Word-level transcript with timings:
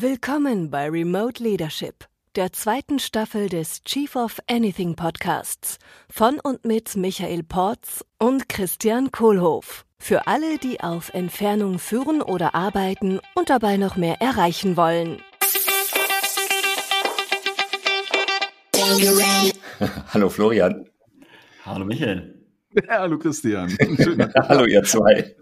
Willkommen 0.00 0.70
bei 0.70 0.88
Remote 0.88 1.42
Leadership, 1.42 2.04
der 2.36 2.52
zweiten 2.52 3.00
Staffel 3.00 3.48
des 3.48 3.82
Chief 3.82 4.14
of 4.14 4.38
Anything 4.48 4.94
Podcasts 4.94 5.80
von 6.08 6.38
und 6.38 6.64
mit 6.64 6.94
Michael 6.94 7.42
Porz 7.42 8.04
und 8.16 8.48
Christian 8.48 9.10
Kohlhoff. 9.10 9.84
Für 9.98 10.28
alle, 10.28 10.58
die 10.58 10.78
auf 10.78 11.12
Entfernung 11.14 11.80
führen 11.80 12.22
oder 12.22 12.54
arbeiten 12.54 13.18
und 13.34 13.50
dabei 13.50 13.76
noch 13.76 13.96
mehr 13.96 14.20
erreichen 14.20 14.76
wollen. 14.76 15.20
Hallo 20.14 20.28
Florian. 20.28 20.88
Hallo 21.64 21.84
Michael. 21.84 22.38
Ja, 22.74 22.82
hallo 23.00 23.18
Christian. 23.18 23.76
hallo 24.48 24.64
ihr 24.66 24.84
zwei. 24.84 25.34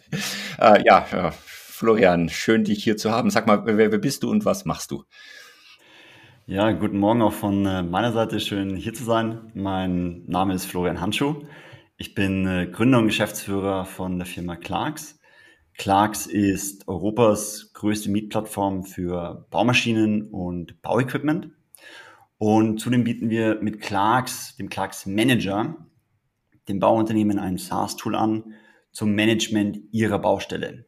Äh, 0.59 0.82
ja, 0.84 1.32
Florian, 1.77 2.30
schön 2.30 2.64
dich 2.64 2.82
hier 2.82 2.96
zu 2.96 3.11
haben. 3.11 3.29
Sag 3.29 3.46
mal, 3.46 3.66
wer, 3.66 3.76
wer 3.76 3.98
bist 3.98 4.22
du 4.22 4.30
und 4.30 4.46
was 4.46 4.64
machst 4.64 4.90
du? 4.90 5.04
Ja, 6.46 6.72
guten 6.72 6.96
Morgen 6.96 7.21
auch 7.21 7.34
von 7.34 7.67
äh, 7.67 7.82
meiner 7.82 8.12
Seite. 8.12 8.40
Schön 8.40 8.76
hier 8.76 8.94
zu 8.94 9.04
sein. 9.04 9.50
Mein 9.53 10.25
Name 10.25 10.54
ist 10.54 10.64
Florian 10.64 11.03
Handschuh. 11.03 11.43
Ich 11.98 12.14
bin 12.14 12.46
äh, 12.46 12.67
Gründer 12.67 12.96
und 12.96 13.08
Geschäftsführer 13.08 13.84
von 13.84 14.17
der 14.17 14.25
Firma 14.25 14.57
Clarks. 14.57 15.20
Clarks 15.76 16.25
ist 16.25 16.89
Europas 16.89 17.75
größte 17.75 18.11
Mietplattform 18.11 18.82
für 18.82 19.46
Baumaschinen 19.50 20.31
und 20.31 20.81
Bauequipment. 20.81 21.50
Und 22.39 22.81
zudem 22.81 23.04
bieten 23.04 23.29
wir 23.29 23.61
mit 23.61 23.82
Clarks, 23.82 24.56
dem 24.56 24.70
Clarks 24.70 25.04
Manager, 25.04 25.76
dem 26.68 26.81
Bauunternehmen 26.81 27.39
ein 27.39 27.58
SaaS-Tool 27.58 28.14
an 28.14 28.54
zum 28.93 29.14
Management 29.14 29.79
ihrer 29.93 30.18
Baustelle. 30.18 30.86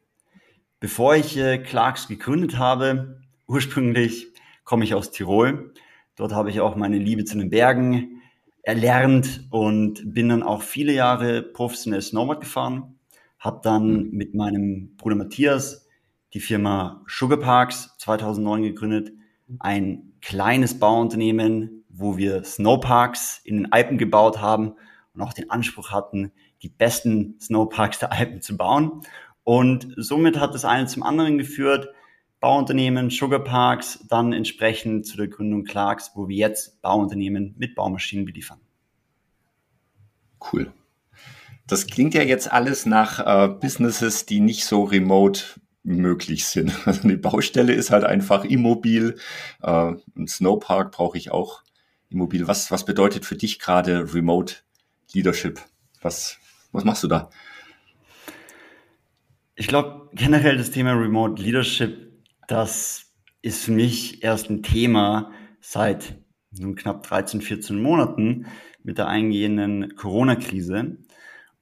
Bevor 0.80 1.16
ich 1.16 1.36
äh, 1.36 1.58
Clarks 1.58 2.06
gegründet 2.06 2.56
habe, 2.56 3.20
ursprünglich 3.48 4.28
komme 4.62 4.84
ich 4.84 4.94
aus 4.94 5.10
Tirol. 5.10 5.74
Dort 6.14 6.32
habe 6.32 6.50
ich 6.50 6.60
auch 6.60 6.76
meine 6.76 6.98
Liebe 6.98 7.24
zu 7.24 7.36
den 7.36 7.50
Bergen 7.50 8.22
erlernt 8.62 9.48
und 9.50 10.14
bin 10.14 10.28
dann 10.28 10.44
auch 10.44 10.62
viele 10.62 10.92
Jahre 10.92 11.42
professionell 11.42 12.02
Snowboard 12.02 12.42
gefahren. 12.42 12.98
Habe 13.40 13.60
dann 13.64 14.10
mit 14.10 14.34
meinem 14.34 14.94
Bruder 14.96 15.16
Matthias 15.16 15.88
die 16.32 16.40
Firma 16.40 17.02
Sugar 17.08 17.38
Parks 17.38 17.96
2009 17.98 18.62
gegründet. 18.62 19.12
Ein 19.58 20.12
kleines 20.20 20.78
Bauunternehmen, 20.78 21.84
wo 21.88 22.16
wir 22.16 22.44
Snowparks 22.44 23.40
in 23.42 23.56
den 23.56 23.72
Alpen 23.72 23.98
gebaut 23.98 24.40
haben 24.40 24.74
und 25.14 25.22
auch 25.22 25.32
den 25.32 25.50
Anspruch 25.50 25.90
hatten, 25.90 26.30
die 26.62 26.68
besten 26.68 27.36
Snowparks 27.40 27.98
der 27.98 28.12
Alpen 28.12 28.42
zu 28.42 28.56
bauen. 28.56 29.02
Und 29.48 29.94
somit 29.96 30.38
hat 30.38 30.52
das 30.52 30.66
eine 30.66 30.88
zum 30.88 31.02
anderen 31.02 31.38
geführt. 31.38 31.88
Bauunternehmen, 32.38 33.08
Sugarparks, 33.08 34.04
dann 34.06 34.34
entsprechend 34.34 35.06
zu 35.06 35.16
der 35.16 35.28
Gründung 35.28 35.64
Clarks, 35.64 36.10
wo 36.14 36.28
wir 36.28 36.36
jetzt 36.36 36.82
Bauunternehmen 36.82 37.54
mit 37.56 37.74
Baumaschinen 37.74 38.26
beliefern. 38.26 38.60
Cool. 40.52 40.70
Das 41.66 41.86
klingt 41.86 42.12
ja 42.12 42.20
jetzt 42.20 42.52
alles 42.52 42.84
nach 42.84 43.20
äh, 43.20 43.48
Businesses, 43.48 44.26
die 44.26 44.40
nicht 44.40 44.66
so 44.66 44.84
remote 44.84 45.42
möglich 45.82 46.44
sind. 46.44 46.70
Also 46.86 47.04
eine 47.04 47.16
Baustelle 47.16 47.72
ist 47.72 47.90
halt 47.90 48.04
einfach 48.04 48.44
immobil. 48.44 49.16
Äh, 49.62 49.94
ein 50.14 50.28
Snowpark 50.28 50.92
brauche 50.92 51.16
ich 51.16 51.30
auch 51.30 51.62
immobil. 52.10 52.46
Was, 52.46 52.70
was 52.70 52.84
bedeutet 52.84 53.24
für 53.24 53.36
dich 53.36 53.58
gerade 53.58 54.12
Remote 54.12 54.56
Leadership? 55.14 55.58
Was, 56.02 56.36
was 56.70 56.84
machst 56.84 57.02
du 57.02 57.08
da? 57.08 57.30
Ich 59.60 59.66
glaube, 59.66 60.08
generell 60.12 60.56
das 60.56 60.70
Thema 60.70 60.92
Remote 60.92 61.42
Leadership, 61.42 62.12
das 62.46 63.12
ist 63.42 63.64
für 63.64 63.72
mich 63.72 64.22
erst 64.22 64.50
ein 64.50 64.62
Thema 64.62 65.32
seit 65.60 66.16
nun 66.56 66.76
knapp 66.76 67.02
13, 67.02 67.40
14 67.40 67.82
Monaten 67.82 68.46
mit 68.84 68.98
der 68.98 69.08
eingehenden 69.08 69.96
Corona-Krise. 69.96 70.98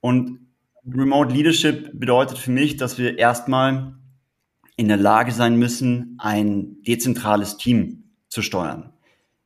Und 0.00 0.40
Remote 0.86 1.32
Leadership 1.32 1.98
bedeutet 1.98 2.36
für 2.36 2.50
mich, 2.50 2.76
dass 2.76 2.98
wir 2.98 3.16
erstmal 3.16 3.94
in 4.76 4.88
der 4.88 4.98
Lage 4.98 5.32
sein 5.32 5.56
müssen, 5.56 6.18
ein 6.18 6.82
dezentrales 6.82 7.56
Team 7.56 8.10
zu 8.28 8.42
steuern. 8.42 8.92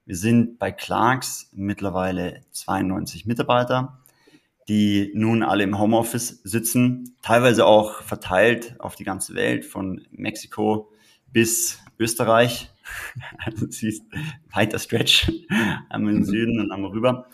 Wir 0.06 0.16
sind 0.16 0.59
bei 0.59 0.72
Clarks 0.72 1.50
mittlerweile 1.53 2.41
92 2.50 3.27
Mitarbeiter, 3.27 4.00
die 4.71 5.11
nun 5.15 5.43
alle 5.43 5.65
im 5.65 5.81
Homeoffice 5.81 6.41
sitzen, 6.45 7.17
teilweise 7.23 7.67
auch 7.67 8.03
verteilt 8.03 8.77
auf 8.79 8.95
die 8.95 9.03
ganze 9.03 9.35
Welt, 9.35 9.65
von 9.65 10.07
Mexiko 10.13 10.93
bis 11.33 11.81
Österreich. 11.99 12.71
Also 13.39 13.67
es 13.67 13.85
ist 13.85 14.03
weiter 14.53 14.81
Stretch, 14.81 15.31
einmal 15.89 16.13
im 16.13 16.25
Süden 16.25 16.59
und 16.59 16.73
einmal 16.73 16.91
rüber. 16.91 17.29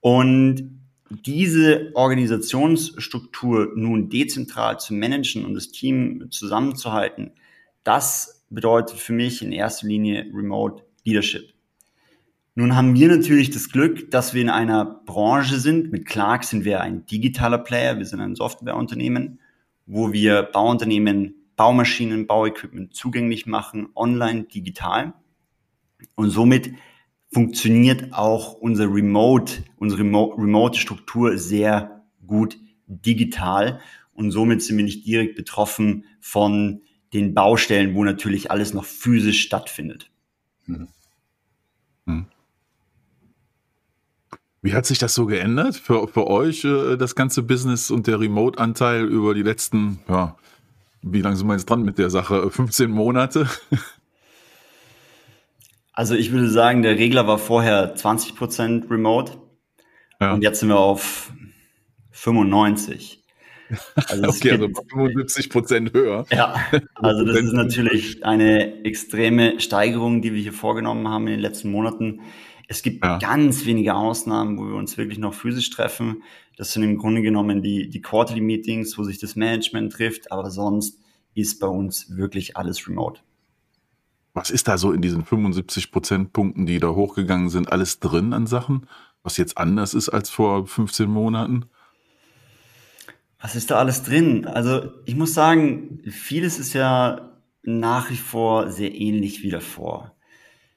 Und 0.00 0.80
diese 1.10 1.90
Organisationsstruktur 1.94 3.72
nun 3.74 4.08
dezentral 4.08 4.80
zu 4.80 4.94
managen 4.94 5.44
und 5.44 5.52
das 5.54 5.72
Team 5.72 6.30
zusammenzuhalten, 6.30 7.32
das 7.84 8.46
bedeutet 8.48 8.98
für 8.98 9.12
mich 9.12 9.42
in 9.42 9.52
erster 9.52 9.86
Linie 9.86 10.30
Remote 10.32 10.84
Leadership. 11.04 11.51
Nun 12.54 12.76
haben 12.76 12.94
wir 12.94 13.08
natürlich 13.08 13.50
das 13.50 13.70
Glück, 13.70 14.10
dass 14.10 14.34
wir 14.34 14.42
in 14.42 14.50
einer 14.50 14.84
Branche 14.84 15.58
sind. 15.58 15.90
Mit 15.90 16.04
Clark 16.04 16.44
sind 16.44 16.64
wir 16.64 16.82
ein 16.82 17.06
digitaler 17.06 17.58
Player, 17.58 17.98
wir 17.98 18.04
sind 18.04 18.20
ein 18.20 18.34
Softwareunternehmen, 18.34 19.40
wo 19.86 20.12
wir 20.12 20.42
Bauunternehmen, 20.42 21.34
Baumaschinen, 21.56 22.26
Bauequipment 22.26 22.94
zugänglich 22.94 23.46
machen, 23.46 23.88
online, 23.94 24.44
digital. 24.44 25.14
Und 26.14 26.30
somit 26.30 26.72
funktioniert 27.32 28.12
auch 28.12 28.52
unser 28.54 28.92
Remote, 28.92 29.64
unsere 29.76 30.02
remote 30.02 30.78
Struktur 30.78 31.38
sehr 31.38 32.04
gut 32.26 32.58
digital 32.86 33.80
und 34.12 34.30
somit 34.30 34.62
sind 34.62 34.76
wir 34.76 34.84
nicht 34.84 35.06
direkt 35.06 35.36
betroffen 35.36 36.04
von 36.20 36.82
den 37.14 37.32
Baustellen, 37.34 37.94
wo 37.94 38.04
natürlich 38.04 38.50
alles 38.50 38.74
noch 38.74 38.84
physisch 38.84 39.40
stattfindet. 39.42 40.10
Hm. 40.66 40.88
Hm. 42.06 42.26
Wie 44.62 44.74
hat 44.74 44.86
sich 44.86 44.98
das 44.98 45.12
so 45.14 45.26
geändert 45.26 45.74
für, 45.74 46.06
für 46.06 46.28
euch, 46.28 46.64
äh, 46.64 46.96
das 46.96 47.16
ganze 47.16 47.42
Business 47.42 47.90
und 47.90 48.06
der 48.06 48.20
Remote-Anteil 48.20 49.04
über 49.04 49.34
die 49.34 49.42
letzten, 49.42 49.98
ja, 50.08 50.36
wie 51.02 51.20
lange 51.20 51.36
sind 51.36 51.48
wir 51.48 51.54
jetzt 51.54 51.68
dran 51.68 51.82
mit 51.82 51.98
der 51.98 52.10
Sache? 52.10 52.48
15 52.50 52.90
Monate? 52.90 53.48
Also 55.94 56.14
ich 56.14 56.32
würde 56.32 56.48
sagen, 56.48 56.80
der 56.80 56.96
Regler 56.96 57.26
war 57.26 57.36
vorher 57.36 57.94
20% 57.94 58.90
Remote 58.90 59.32
ja. 60.22 60.32
und 60.32 60.40
jetzt 60.42 60.60
sind 60.60 60.70
wir 60.70 60.78
auf 60.78 61.30
95. 62.12 63.22
Also 64.08 64.28
okay, 64.28 64.52
also 64.52 64.68
75 64.90 65.50
Prozent 65.50 65.92
höher. 65.92 66.24
Ja, 66.30 66.56
also 66.94 67.24
das 67.24 67.36
ist 67.36 67.52
natürlich 67.52 68.24
eine 68.24 68.84
extreme 68.84 69.60
Steigerung, 69.60 70.22
die 70.22 70.32
wir 70.32 70.40
hier 70.40 70.52
vorgenommen 70.52 71.08
haben 71.08 71.26
in 71.26 71.34
den 71.34 71.40
letzten 71.40 71.70
Monaten. 71.70 72.20
Es 72.72 72.80
gibt 72.80 73.04
ja. 73.04 73.18
ganz 73.18 73.66
wenige 73.66 73.94
Ausnahmen, 73.94 74.56
wo 74.56 74.66
wir 74.66 74.76
uns 74.76 74.96
wirklich 74.96 75.18
noch 75.18 75.34
physisch 75.34 75.68
treffen. 75.68 76.22
Das 76.56 76.72
sind 76.72 76.82
im 76.82 76.96
Grunde 76.96 77.20
genommen 77.20 77.62
die, 77.62 77.90
die 77.90 78.00
Quarterly 78.00 78.40
Meetings, 78.40 78.96
wo 78.96 79.04
sich 79.04 79.18
das 79.18 79.36
Management 79.36 79.92
trifft, 79.92 80.32
aber 80.32 80.50
sonst 80.50 80.98
ist 81.34 81.60
bei 81.60 81.66
uns 81.66 82.16
wirklich 82.16 82.56
alles 82.56 82.88
remote. 82.88 83.20
Was 84.32 84.50
ist 84.50 84.68
da 84.68 84.78
so 84.78 84.92
in 84.92 85.02
diesen 85.02 85.26
75 85.26 85.92
Prozentpunkten, 85.92 86.64
die 86.64 86.78
da 86.78 86.88
hochgegangen 86.88 87.50
sind, 87.50 87.70
alles 87.70 88.00
drin 88.00 88.32
an 88.32 88.46
Sachen, 88.46 88.88
was 89.22 89.36
jetzt 89.36 89.58
anders 89.58 89.92
ist 89.92 90.08
als 90.08 90.30
vor 90.30 90.66
15 90.66 91.10
Monaten? 91.10 91.66
Was 93.38 93.54
ist 93.54 93.70
da 93.70 93.76
alles 93.76 94.02
drin? 94.02 94.46
Also 94.46 94.92
ich 95.04 95.14
muss 95.14 95.34
sagen, 95.34 96.00
vieles 96.10 96.58
ist 96.58 96.72
ja 96.72 97.36
nach 97.62 98.08
wie 98.08 98.16
vor 98.16 98.70
sehr 98.70 98.94
ähnlich 98.94 99.42
wie 99.42 99.50
davor. 99.50 100.16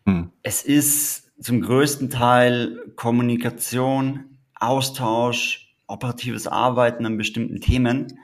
Hm. 0.06 0.31
Es 0.44 0.62
ist 0.62 1.25
zum 1.39 1.61
größten 1.61 2.09
Teil 2.09 2.79
Kommunikation, 2.95 4.37
Austausch, 4.59 5.75
operatives 5.87 6.47
Arbeiten 6.47 7.05
an 7.05 7.17
bestimmten 7.17 7.61
Themen. 7.61 8.19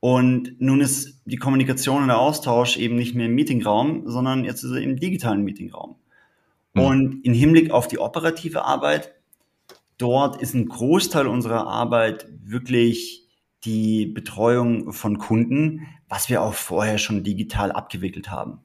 Und 0.00 0.60
nun 0.60 0.80
ist 0.80 1.20
die 1.24 1.36
Kommunikation 1.36 2.02
und 2.02 2.08
der 2.08 2.20
Austausch 2.20 2.76
eben 2.76 2.96
nicht 2.96 3.14
mehr 3.14 3.26
im 3.26 3.34
Meetingraum, 3.34 4.02
sondern 4.06 4.44
jetzt 4.44 4.62
ist 4.62 4.70
er 4.70 4.80
im 4.80 4.98
digitalen 4.98 5.42
Meetingraum. 5.42 5.96
Mhm. 6.74 6.80
Und 6.80 7.24
im 7.24 7.32
Hinblick 7.32 7.72
auf 7.72 7.88
die 7.88 7.98
operative 7.98 8.64
Arbeit, 8.64 9.12
dort 9.98 10.40
ist 10.40 10.54
ein 10.54 10.68
Großteil 10.68 11.26
unserer 11.26 11.66
Arbeit 11.66 12.28
wirklich 12.44 13.26
die 13.64 14.06
Betreuung 14.06 14.92
von 14.92 15.18
Kunden, 15.18 15.86
was 16.08 16.28
wir 16.28 16.42
auch 16.42 16.54
vorher 16.54 16.98
schon 16.98 17.24
digital 17.24 17.72
abgewickelt 17.72 18.30
haben. 18.30 18.60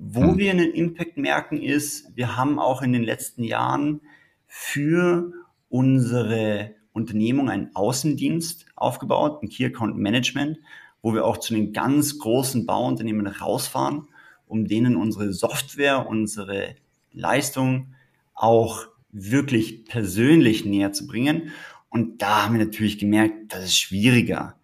Wo 0.00 0.22
mhm. 0.22 0.38
wir 0.38 0.50
einen 0.50 0.72
Impact 0.72 1.16
merken 1.16 1.60
ist, 1.60 2.16
wir 2.16 2.36
haben 2.36 2.58
auch 2.58 2.82
in 2.82 2.92
den 2.92 3.02
letzten 3.02 3.42
Jahren 3.42 4.00
für 4.46 5.32
unsere 5.68 6.74
Unternehmung 6.92 7.50
einen 7.50 7.74
Außendienst 7.74 8.66
aufgebaut, 8.76 9.42
ein 9.42 9.48
Key 9.48 9.66
Account 9.66 9.96
Management, 9.96 10.58
wo 11.02 11.14
wir 11.14 11.24
auch 11.24 11.36
zu 11.36 11.54
den 11.54 11.72
ganz 11.72 12.18
großen 12.18 12.66
Bauunternehmen 12.66 13.26
rausfahren 13.26 14.08
um 14.48 14.66
denen 14.66 14.96
unsere 14.96 15.32
Software, 15.32 16.08
unsere 16.08 16.74
Leistung 17.12 17.88
auch 18.34 18.86
wirklich 19.10 19.84
persönlich 19.84 20.64
näher 20.64 20.92
zu 20.92 21.06
bringen. 21.06 21.50
Und 21.90 22.22
da 22.22 22.44
haben 22.44 22.58
wir 22.58 22.64
natürlich 22.64 22.98
gemerkt, 22.98 23.52
das 23.52 23.64
ist 23.64 23.78
schwieriger. 23.78 24.54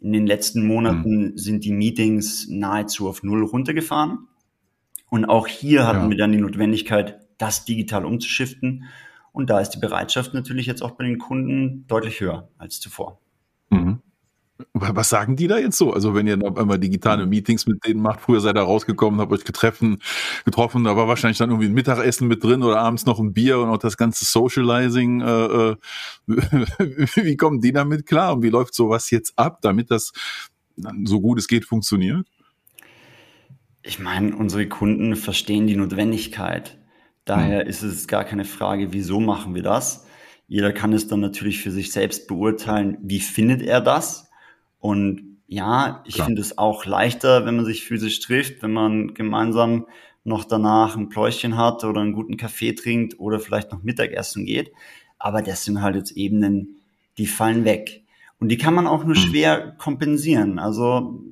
In 0.00 0.12
den 0.12 0.26
letzten 0.26 0.66
Monaten 0.66 1.32
mhm. 1.32 1.38
sind 1.38 1.64
die 1.64 1.72
Meetings 1.72 2.48
nahezu 2.48 3.08
auf 3.08 3.22
Null 3.22 3.44
runtergefahren. 3.44 4.28
Und 5.14 5.26
auch 5.26 5.46
hier 5.46 5.86
hatten 5.86 6.02
ja. 6.02 6.10
wir 6.10 6.16
dann 6.16 6.32
die 6.32 6.40
Notwendigkeit, 6.40 7.20
das 7.38 7.64
digital 7.64 8.04
umzuschiften. 8.04 8.86
Und 9.30 9.48
da 9.48 9.60
ist 9.60 9.70
die 9.70 9.78
Bereitschaft 9.78 10.34
natürlich 10.34 10.66
jetzt 10.66 10.82
auch 10.82 10.90
bei 10.90 11.04
den 11.04 11.18
Kunden 11.18 11.86
deutlich 11.86 12.20
höher 12.20 12.48
als 12.58 12.80
zuvor. 12.80 13.20
Mhm. 13.70 14.00
Was 14.72 15.10
sagen 15.10 15.36
die 15.36 15.46
da 15.46 15.56
jetzt 15.56 15.78
so? 15.78 15.92
Also 15.92 16.16
wenn 16.16 16.26
ihr 16.26 16.36
auf 16.42 16.58
einmal 16.58 16.80
digitale 16.80 17.26
Meetings 17.26 17.64
mit 17.68 17.86
denen 17.86 18.02
macht, 18.02 18.22
früher 18.22 18.40
seid 18.40 18.56
ihr 18.56 18.62
rausgekommen, 18.62 19.20
habt 19.20 19.30
euch 19.30 19.44
getreffen, 19.44 19.98
getroffen, 20.44 20.82
da 20.82 20.96
war 20.96 21.06
wahrscheinlich 21.06 21.38
dann 21.38 21.50
irgendwie 21.50 21.68
ein 21.68 21.74
Mittagessen 21.74 22.26
mit 22.26 22.42
drin 22.42 22.64
oder 22.64 22.80
abends 22.80 23.06
noch 23.06 23.20
ein 23.20 23.32
Bier 23.32 23.60
und 23.60 23.68
auch 23.68 23.78
das 23.78 23.96
ganze 23.96 24.24
Socializing. 24.24 25.20
Äh, 25.20 25.44
äh 25.44 25.76
wie 26.26 27.36
kommen 27.36 27.60
die 27.60 27.72
damit 27.72 28.04
klar 28.04 28.34
und 28.34 28.42
wie 28.42 28.50
läuft 28.50 28.74
sowas 28.74 29.12
jetzt 29.12 29.38
ab, 29.38 29.60
damit 29.62 29.92
das 29.92 30.10
so 31.04 31.20
gut 31.20 31.38
es 31.38 31.46
geht 31.46 31.66
funktioniert? 31.66 32.26
Ich 33.86 33.98
meine, 33.98 34.34
unsere 34.34 34.66
Kunden 34.66 35.14
verstehen 35.14 35.66
die 35.66 35.76
Notwendigkeit. 35.76 36.78
Daher 37.24 37.60
hm. 37.60 37.68
ist 37.68 37.82
es 37.82 38.08
gar 38.08 38.24
keine 38.24 38.44
Frage, 38.44 38.92
wieso 38.92 39.20
machen 39.20 39.54
wir 39.54 39.62
das. 39.62 40.06
Jeder 40.48 40.72
kann 40.72 40.92
es 40.92 41.06
dann 41.06 41.20
natürlich 41.20 41.60
für 41.60 41.70
sich 41.70 41.92
selbst 41.92 42.26
beurteilen, 42.26 42.98
wie 43.02 43.20
findet 43.20 43.62
er 43.62 43.80
das 43.80 44.30
und 44.78 45.38
ja, 45.46 46.02
ich 46.06 46.22
finde 46.22 46.40
es 46.40 46.58
auch 46.58 46.84
leichter, 46.84 47.46
wenn 47.46 47.56
man 47.56 47.64
sich 47.64 47.84
physisch 47.84 48.20
trifft, 48.20 48.62
wenn 48.62 48.72
man 48.72 49.14
gemeinsam 49.14 49.86
noch 50.24 50.44
danach 50.44 50.96
ein 50.96 51.08
Pläuschen 51.08 51.56
hat 51.56 51.84
oder 51.84 52.00
einen 52.00 52.12
guten 52.12 52.36
Kaffee 52.36 52.72
trinkt 52.72 53.20
oder 53.20 53.38
vielleicht 53.38 53.72
noch 53.72 53.82
Mittagessen 53.82 54.46
geht. 54.46 54.72
Aber 55.18 55.42
das 55.42 55.64
sind 55.64 55.80
halt 55.80 55.96
jetzt 55.96 56.12
Ebenen, 56.12 56.76
die 57.18 57.26
fallen 57.26 57.64
weg. 57.64 58.02
Und 58.40 58.48
die 58.48 58.58
kann 58.58 58.74
man 58.74 58.86
auch 58.86 59.04
nur 59.04 59.16
mhm. 59.16 59.20
schwer 59.20 59.74
kompensieren. 59.78 60.58
Also 60.58 61.22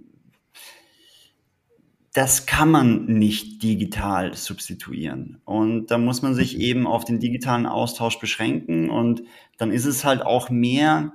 das 2.13 2.45
kann 2.45 2.71
man 2.71 3.07
nicht 3.07 3.63
digital 3.63 4.35
substituieren. 4.35 5.41
Und 5.45 5.87
da 5.87 5.97
muss 5.97 6.21
man 6.21 6.35
sich 6.35 6.55
mhm. 6.57 6.61
eben 6.61 6.87
auf 6.87 7.05
den 7.05 7.21
digitalen 7.21 7.67
Austausch 7.67 8.19
beschränken. 8.19 8.91
Und 8.91 9.23
dann 9.57 9.71
ist 9.71 9.87
es 9.87 10.05
halt 10.05 10.23
auch 10.23 10.51
mehr 10.51 11.15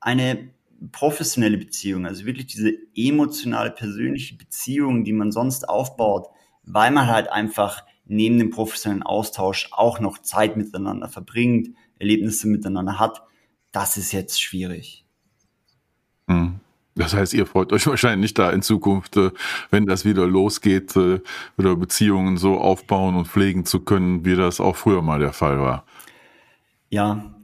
eine 0.00 0.50
professionelle 0.90 1.58
Beziehung, 1.58 2.06
also 2.06 2.24
wirklich 2.24 2.46
diese 2.46 2.72
emotionale, 2.96 3.70
persönliche 3.70 4.36
Beziehung, 4.36 5.04
die 5.04 5.12
man 5.12 5.30
sonst 5.30 5.68
aufbaut, 5.68 6.26
weil 6.64 6.90
man 6.90 7.06
halt 7.06 7.30
einfach 7.30 7.84
neben 8.04 8.38
dem 8.38 8.50
professionellen 8.50 9.04
Austausch 9.04 9.68
auch 9.70 10.00
noch 10.00 10.18
Zeit 10.18 10.56
miteinander 10.56 11.08
verbringt, 11.08 11.68
Erlebnisse 11.98 12.48
miteinander 12.48 12.98
hat, 12.98 13.22
das 13.70 13.96
ist 13.96 14.10
jetzt 14.10 14.42
schwierig. 14.42 15.04
Hm. 16.26 16.58
Das 16.94 17.14
heißt, 17.14 17.34
ihr 17.34 17.46
freut 17.46 17.72
euch 17.72 17.86
wahrscheinlich 17.86 18.34
da 18.34 18.50
in 18.50 18.62
Zukunft, 18.62 19.16
äh, 19.16 19.30
wenn 19.70 19.86
das 19.86 20.04
wieder 20.04 20.26
losgeht, 20.26 20.96
äh, 20.96 21.20
wieder 21.56 21.76
Beziehungen 21.76 22.36
so 22.36 22.58
aufbauen 22.58 23.16
und 23.16 23.28
pflegen 23.28 23.64
zu 23.64 23.80
können, 23.80 24.24
wie 24.24 24.36
das 24.36 24.60
auch 24.60 24.76
früher 24.76 25.02
mal 25.02 25.18
der 25.18 25.32
Fall 25.32 25.58
war. 25.58 25.84
Ja, 26.90 27.34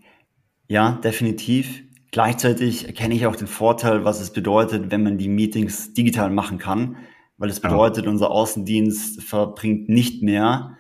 ja, 0.69 0.93
definitiv. 0.93 1.83
Gleichzeitig 2.11 2.87
erkenne 2.87 3.15
ich 3.15 3.27
auch 3.27 3.37
den 3.37 3.47
Vorteil, 3.47 4.05
was 4.05 4.21
es 4.21 4.33
bedeutet, 4.33 4.91
wenn 4.91 5.03
man 5.03 5.19
die 5.19 5.29
Meetings 5.29 5.93
digital 5.93 6.31
machen 6.31 6.59
kann, 6.59 6.97
weil 7.37 7.51
es 7.51 7.61
bedeutet, 7.61 8.05
ja. 8.05 8.11
unser 8.11 8.31
Außendienst 8.31 9.23
verbringt 9.23 9.89
nicht 9.89 10.23
mehr 10.23 10.77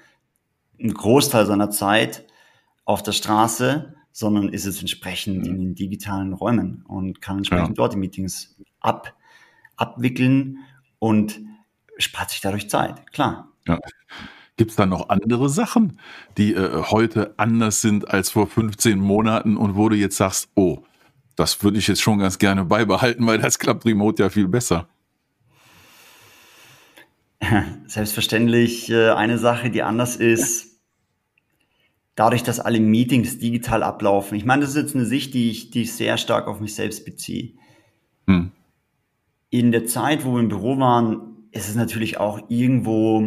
einen 0.78 0.94
Großteil 0.94 1.46
seiner 1.46 1.70
Zeit 1.70 2.24
auf 2.84 3.02
der 3.02 3.12
Straße, 3.12 3.94
sondern 4.18 4.48
ist 4.48 4.66
es 4.66 4.80
entsprechend 4.80 5.46
in 5.46 5.60
den 5.60 5.74
digitalen 5.76 6.32
Räumen 6.32 6.82
und 6.88 7.22
kann 7.22 7.36
entsprechend 7.36 7.68
ja. 7.68 7.74
dort 7.74 7.92
die 7.92 7.98
Meetings 7.98 8.56
ab, 8.80 9.14
abwickeln 9.76 10.58
und 10.98 11.40
spart 11.98 12.30
sich 12.30 12.40
dadurch 12.40 12.68
Zeit, 12.68 13.12
klar. 13.12 13.52
Ja. 13.68 13.78
Gibt 14.56 14.72
es 14.72 14.76
da 14.76 14.86
noch 14.86 15.08
andere 15.08 15.48
Sachen, 15.48 16.00
die 16.36 16.52
äh, 16.54 16.82
heute 16.90 17.34
anders 17.36 17.80
sind 17.80 18.10
als 18.10 18.30
vor 18.30 18.48
15 18.48 18.98
Monaten 18.98 19.56
und 19.56 19.76
wo 19.76 19.88
du 19.88 19.94
jetzt 19.94 20.16
sagst, 20.16 20.48
oh, 20.56 20.82
das 21.36 21.62
würde 21.62 21.78
ich 21.78 21.86
jetzt 21.86 22.02
schon 22.02 22.18
ganz 22.18 22.40
gerne 22.40 22.64
beibehalten, 22.64 23.24
weil 23.24 23.38
das 23.38 23.60
klappt 23.60 23.84
remote 23.84 24.20
ja 24.20 24.30
viel 24.30 24.48
besser. 24.48 24.88
Selbstverständlich 27.86 28.90
äh, 28.90 29.10
eine 29.10 29.38
Sache, 29.38 29.70
die 29.70 29.84
anders 29.84 30.16
ist, 30.16 30.67
dadurch, 32.18 32.42
dass 32.42 32.58
alle 32.58 32.80
Meetings 32.80 33.38
digital 33.38 33.84
ablaufen. 33.84 34.36
Ich 34.36 34.44
meine, 34.44 34.62
das 34.62 34.70
ist 34.70 34.76
jetzt 34.76 34.96
eine 34.96 35.06
Sicht, 35.06 35.34
die 35.34 35.50
ich, 35.50 35.70
die 35.70 35.82
ich 35.82 35.92
sehr 35.92 36.16
stark 36.16 36.48
auf 36.48 36.60
mich 36.60 36.74
selbst 36.74 37.04
beziehe. 37.04 37.52
Hm. 38.26 38.50
In 39.50 39.70
der 39.70 39.86
Zeit, 39.86 40.24
wo 40.24 40.32
wir 40.32 40.40
im 40.40 40.48
Büro 40.48 40.78
waren, 40.78 41.48
ist 41.52 41.68
es 41.68 41.76
natürlich 41.76 42.18
auch 42.18 42.40
irgendwo 42.48 43.20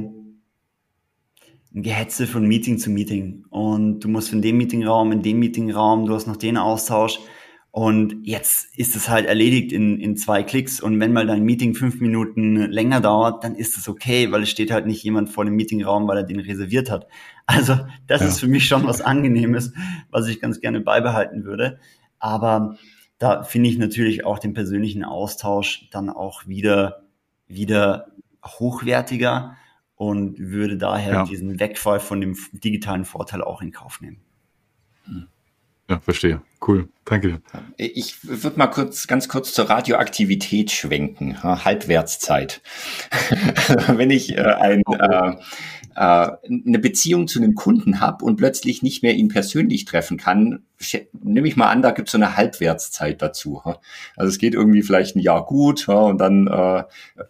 ein 1.74 1.84
Gehetze 1.84 2.28
von 2.28 2.46
Meeting 2.46 2.80
zu 2.80 2.90
Meeting. 2.90 3.46
Und 3.50 4.02
du 4.02 4.10
musst 4.10 4.30
von 4.30 4.42
dem 4.42 4.58
Meetingraum 4.58 5.14
in 5.14 5.22
dem 5.22 5.40
Meetingraum, 5.40 6.06
du 6.06 6.14
hast 6.14 6.28
noch 6.28 6.36
den 6.36 6.58
Austausch. 6.58 7.20
Und 7.72 8.28
jetzt 8.28 8.78
ist 8.78 8.98
es 8.98 9.08
halt 9.08 9.26
erledigt 9.26 9.72
in, 9.72 9.98
in 9.98 10.18
zwei 10.18 10.44
Klicks. 10.44 10.82
Und 10.82 11.00
wenn 11.00 11.14
mal 11.14 11.26
dein 11.26 11.44
Meeting 11.44 11.74
fünf 11.74 12.02
Minuten 12.02 12.58
länger 12.58 13.00
dauert, 13.00 13.46
dann 13.46 13.56
ist 13.56 13.78
es 13.78 13.88
okay, 13.88 14.30
weil 14.30 14.44
es 14.44 14.50
steht 14.50 14.72
halt 14.72 14.86
nicht 14.86 15.02
jemand 15.04 15.30
vor 15.30 15.46
dem 15.46 15.56
Meetingraum, 15.56 16.06
weil 16.06 16.18
er 16.18 16.24
den 16.24 16.40
reserviert 16.40 16.90
hat. 16.90 17.08
Also 17.48 17.76
das 18.08 18.22
ja. 18.22 18.28
ist 18.28 18.40
für 18.40 18.48
mich 18.48 18.66
schon 18.66 18.86
was 18.86 19.02
Angenehmes, 19.02 19.74
was 20.10 20.30
ich 20.30 20.40
ganz 20.40 20.62
gerne 20.62 20.80
beibehalten 20.80 21.44
würde. 21.44 21.80
Aber 22.18 22.78
da 23.18 23.44
finde 23.44 23.70
ich 23.70 23.78
natürlich 23.78 24.24
auch 24.26 24.40
den 24.40 24.54
persönlichen 24.54 25.04
Austausch 25.04 25.90
dann 25.92 26.10
auch 26.10 26.48
wieder, 26.48 27.04
wieder 27.48 28.08
hochwertiger 28.46 29.58
und 29.96 30.40
würde 30.40 30.78
daher 30.78 31.14
ja. 31.14 31.24
diesen 31.26 31.60
Wegfall 31.60 32.00
von 32.00 32.22
dem 32.22 32.38
digitalen 32.54 33.04
Vorteil 33.04 33.44
auch 33.44 33.62
in 33.62 33.72
Kauf 33.72 34.00
nehmen. 34.00 34.22
Ja, 35.92 36.00
verstehe. 36.00 36.42
Cool. 36.66 36.88
Danke. 37.04 37.42
Ich 37.76 38.24
würde 38.24 38.58
mal 38.58 38.68
kurz, 38.68 39.08
ganz 39.08 39.28
kurz 39.28 39.54
zur 39.54 39.70
Radioaktivität 39.70 40.72
schwenken. 40.72 41.44
Halbwertszeit. 41.44 42.62
Wenn 43.88 44.10
ich 44.10 44.38
äh, 44.38 44.42
ein, 44.42 44.84
äh, 44.88 45.34
eine 45.96 46.80
Beziehung 46.80 47.28
zu 47.28 47.40
einem 47.40 47.56
Kunden 47.56 48.00
habe 48.00 48.24
und 48.26 48.38
plötzlich 48.38 48.82
nicht 48.82 49.04
mehr 49.04 49.16
ihn 49.16 49.28
persönlich 49.28 49.86
treffen 49.86 50.18
kann, 50.18 50.64
nehme 51.22 51.48
ich 51.48 51.56
mal 51.56 51.70
an, 51.70 51.82
da 51.82 51.92
gibt 51.92 52.08
es 52.08 52.12
so 52.12 52.18
eine 52.18 52.36
Halbwertszeit 52.36 53.22
dazu. 53.22 53.62
Also 54.16 54.30
es 54.30 54.38
geht 54.38 54.54
irgendwie 54.54 54.82
vielleicht 54.82 55.16
ein 55.16 55.20
Jahr 55.20 55.46
gut 55.46 55.88
und 55.88 56.18
dann 56.18 56.48
äh, 56.48 56.84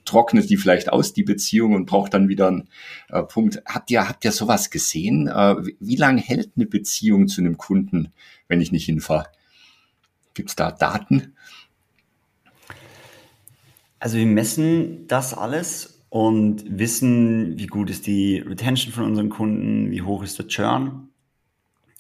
trocknet 0.06 0.50
die 0.50 0.58
vielleicht 0.58 0.92
aus, 0.92 1.14
die 1.14 1.24
Beziehung, 1.24 1.74
und 1.74 1.86
braucht 1.86 2.14
dann 2.14 2.30
wieder 2.30 2.48
einen 2.48 2.70
äh, 3.10 3.24
Punkt. 3.24 3.62
Habt 3.66 3.92
ihr, 3.92 4.08
habt 4.08 4.24
ihr 4.26 4.32
sowas 4.32 4.70
gesehen? 4.70 5.28
Äh, 5.28 5.56
wie 5.80 5.96
lange 5.96 6.22
hält 6.22 6.52
eine 6.56 6.66
Beziehung 6.66 7.28
zu 7.28 7.42
einem 7.42 7.58
Kunden, 7.58 8.14
wenn 8.48 8.62
ich 8.62 8.72
nicht 8.72 8.86
hinfahre? 8.86 9.28
Gibt 10.34 10.50
es 10.50 10.56
da 10.56 10.72
Daten? 10.72 11.36
Also 14.00 14.18
wir 14.18 14.26
messen 14.26 15.08
das 15.08 15.34
alles 15.34 15.91
und 16.12 16.66
wissen, 16.68 17.58
wie 17.58 17.68
gut 17.68 17.90
ist 17.90 18.06
die 18.06 18.40
Retention 18.40 18.92
von 18.92 19.06
unseren 19.06 19.30
Kunden, 19.30 19.92
wie 19.92 20.02
hoch 20.02 20.24
ist 20.24 20.38
der 20.38 20.48
Churn. 20.50 21.08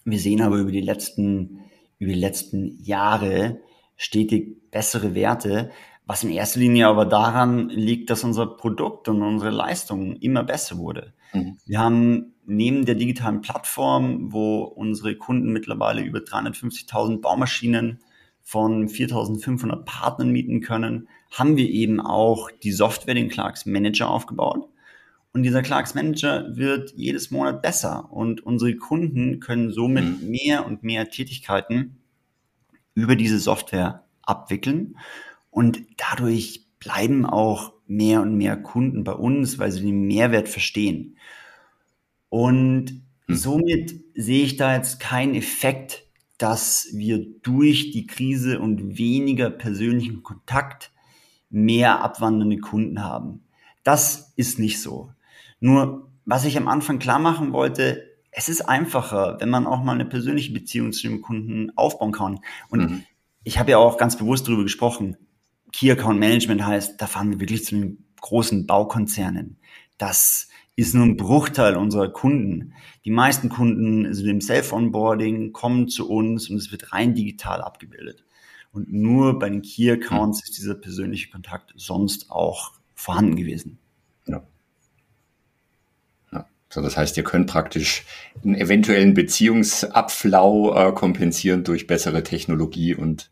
Wir 0.03 0.19
sehen 0.19 0.41
aber 0.41 0.57
über 0.57 0.71
die 0.71 0.81
letzten, 0.81 1.61
über 1.97 2.11
die 2.11 2.19
letzten 2.19 2.77
Jahre 2.83 3.61
stetig 3.95 4.69
bessere 4.69 5.15
Werte, 5.15 5.71
was 6.05 6.25
in 6.25 6.29
erster 6.29 6.59
Linie 6.59 6.87
aber 6.87 7.05
daran 7.05 7.69
liegt, 7.69 8.09
dass 8.09 8.25
unser 8.25 8.47
Produkt 8.47 9.07
und 9.07 9.21
unsere 9.21 9.49
Leistung 9.49 10.17
immer 10.17 10.43
besser 10.43 10.77
wurde. 10.77 11.13
Mhm. 11.31 11.57
Wir 11.65 11.79
haben 11.79 12.33
neben 12.45 12.83
der 12.83 12.95
digitalen 12.95 13.39
Plattform, 13.39 14.33
wo 14.33 14.63
unsere 14.63 15.15
Kunden 15.15 15.53
mittlerweile 15.53 16.01
über 16.01 16.19
350.000 16.19 17.21
Baumaschinen 17.21 17.99
von 18.41 18.89
4.500 18.89 19.85
Partnern 19.85 20.31
mieten 20.31 20.59
können, 20.59 21.07
haben 21.31 21.57
wir 21.57 21.69
eben 21.69 21.99
auch 21.99 22.51
die 22.51 22.71
Software, 22.71 23.15
den 23.15 23.29
Clarks 23.29 23.65
Manager 23.65 24.09
aufgebaut. 24.09 24.67
Und 25.33 25.43
dieser 25.43 25.61
Clarks 25.61 25.95
Manager 25.95 26.57
wird 26.57 26.93
jedes 26.97 27.31
Monat 27.31 27.61
besser 27.61 28.11
und 28.11 28.41
unsere 28.45 28.75
Kunden 28.75 29.39
können 29.39 29.71
somit 29.71 30.03
mhm. 30.03 30.29
mehr 30.29 30.65
und 30.65 30.83
mehr 30.83 31.09
Tätigkeiten 31.09 31.97
über 32.93 33.15
diese 33.15 33.39
Software 33.39 34.03
abwickeln 34.23 34.97
und 35.49 35.81
dadurch 35.95 36.65
bleiben 36.79 37.25
auch 37.25 37.73
mehr 37.87 38.21
und 38.21 38.35
mehr 38.35 38.57
Kunden 38.57 39.05
bei 39.05 39.13
uns, 39.13 39.57
weil 39.57 39.71
sie 39.71 39.81
den 39.81 40.07
Mehrwert 40.07 40.49
verstehen. 40.49 41.17
Und 42.27 43.03
mhm. 43.27 43.35
somit 43.35 43.95
sehe 44.15 44.43
ich 44.43 44.57
da 44.57 44.75
jetzt 44.75 44.99
keinen 44.99 45.35
Effekt, 45.35 46.05
dass 46.37 46.89
wir 46.93 47.25
durch 47.41 47.91
die 47.91 48.07
Krise 48.07 48.59
und 48.59 48.97
weniger 48.97 49.49
persönlichen 49.49 50.23
Kontakt 50.23 50.91
mehr 51.51 52.01
abwandernde 52.01 52.57
Kunden 52.57 53.03
haben. 53.03 53.43
Das 53.83 54.33
ist 54.35 54.59
nicht 54.59 54.81
so. 54.81 55.11
Nur, 55.59 56.09
was 56.25 56.45
ich 56.45 56.57
am 56.57 56.67
Anfang 56.67 56.99
klar 56.99 57.19
machen 57.19 57.53
wollte, 57.53 58.03
es 58.31 58.47
ist 58.49 58.61
einfacher, 58.61 59.37
wenn 59.39 59.49
man 59.49 59.67
auch 59.67 59.83
mal 59.83 59.93
eine 59.93 60.05
persönliche 60.05 60.53
Beziehung 60.53 60.93
zu 60.93 61.07
dem 61.07 61.21
Kunden 61.21 61.71
aufbauen 61.75 62.13
kann. 62.13 62.39
Und 62.69 62.79
mhm. 62.79 63.03
ich 63.43 63.59
habe 63.59 63.71
ja 63.71 63.77
auch 63.77 63.97
ganz 63.97 64.17
bewusst 64.17 64.47
darüber 64.47 64.63
gesprochen. 64.63 65.17
Key 65.73 65.91
Account 65.91 66.19
Management 66.19 66.65
heißt, 66.65 67.01
da 67.01 67.07
fahren 67.07 67.31
wir 67.31 67.39
wirklich 67.39 67.65
zu 67.65 67.75
den 67.75 68.05
großen 68.21 68.65
Baukonzernen. 68.65 69.57
Das 69.97 70.47
ist 70.75 70.95
nur 70.95 71.05
ein 71.05 71.17
Bruchteil 71.17 71.75
unserer 71.75 72.09
Kunden. 72.09 72.73
Die 73.03 73.11
meisten 73.11 73.49
Kunden 73.49 74.13
sind 74.13 74.27
im 74.27 74.41
Self-Onboarding, 74.41 75.51
kommen 75.51 75.89
zu 75.89 76.09
uns 76.09 76.49
und 76.49 76.57
es 76.57 76.71
wird 76.71 76.93
rein 76.93 77.13
digital 77.13 77.61
abgebildet. 77.61 78.23
Und 78.71 78.91
nur 78.91 79.37
bei 79.37 79.49
den 79.49 79.61
Key 79.61 79.91
Accounts 79.91 80.39
mhm. 80.39 80.43
ist 80.43 80.57
dieser 80.57 80.75
persönliche 80.75 81.29
Kontakt 81.29 81.73
sonst 81.75 82.31
auch 82.31 82.73
vorhanden 82.95 83.35
gewesen. 83.35 83.79
Ja. 84.27 84.43
ja. 86.31 86.47
So, 86.69 86.81
das 86.81 86.95
heißt, 86.95 87.17
ihr 87.17 87.23
könnt 87.23 87.47
praktisch 87.47 88.05
einen 88.43 88.55
eventuellen 88.55 89.13
Beziehungsabflau 89.13 90.75
äh, 90.89 90.93
kompensieren 90.93 91.63
durch 91.63 91.87
bessere 91.87 92.23
Technologie 92.23 92.95
und 92.95 93.31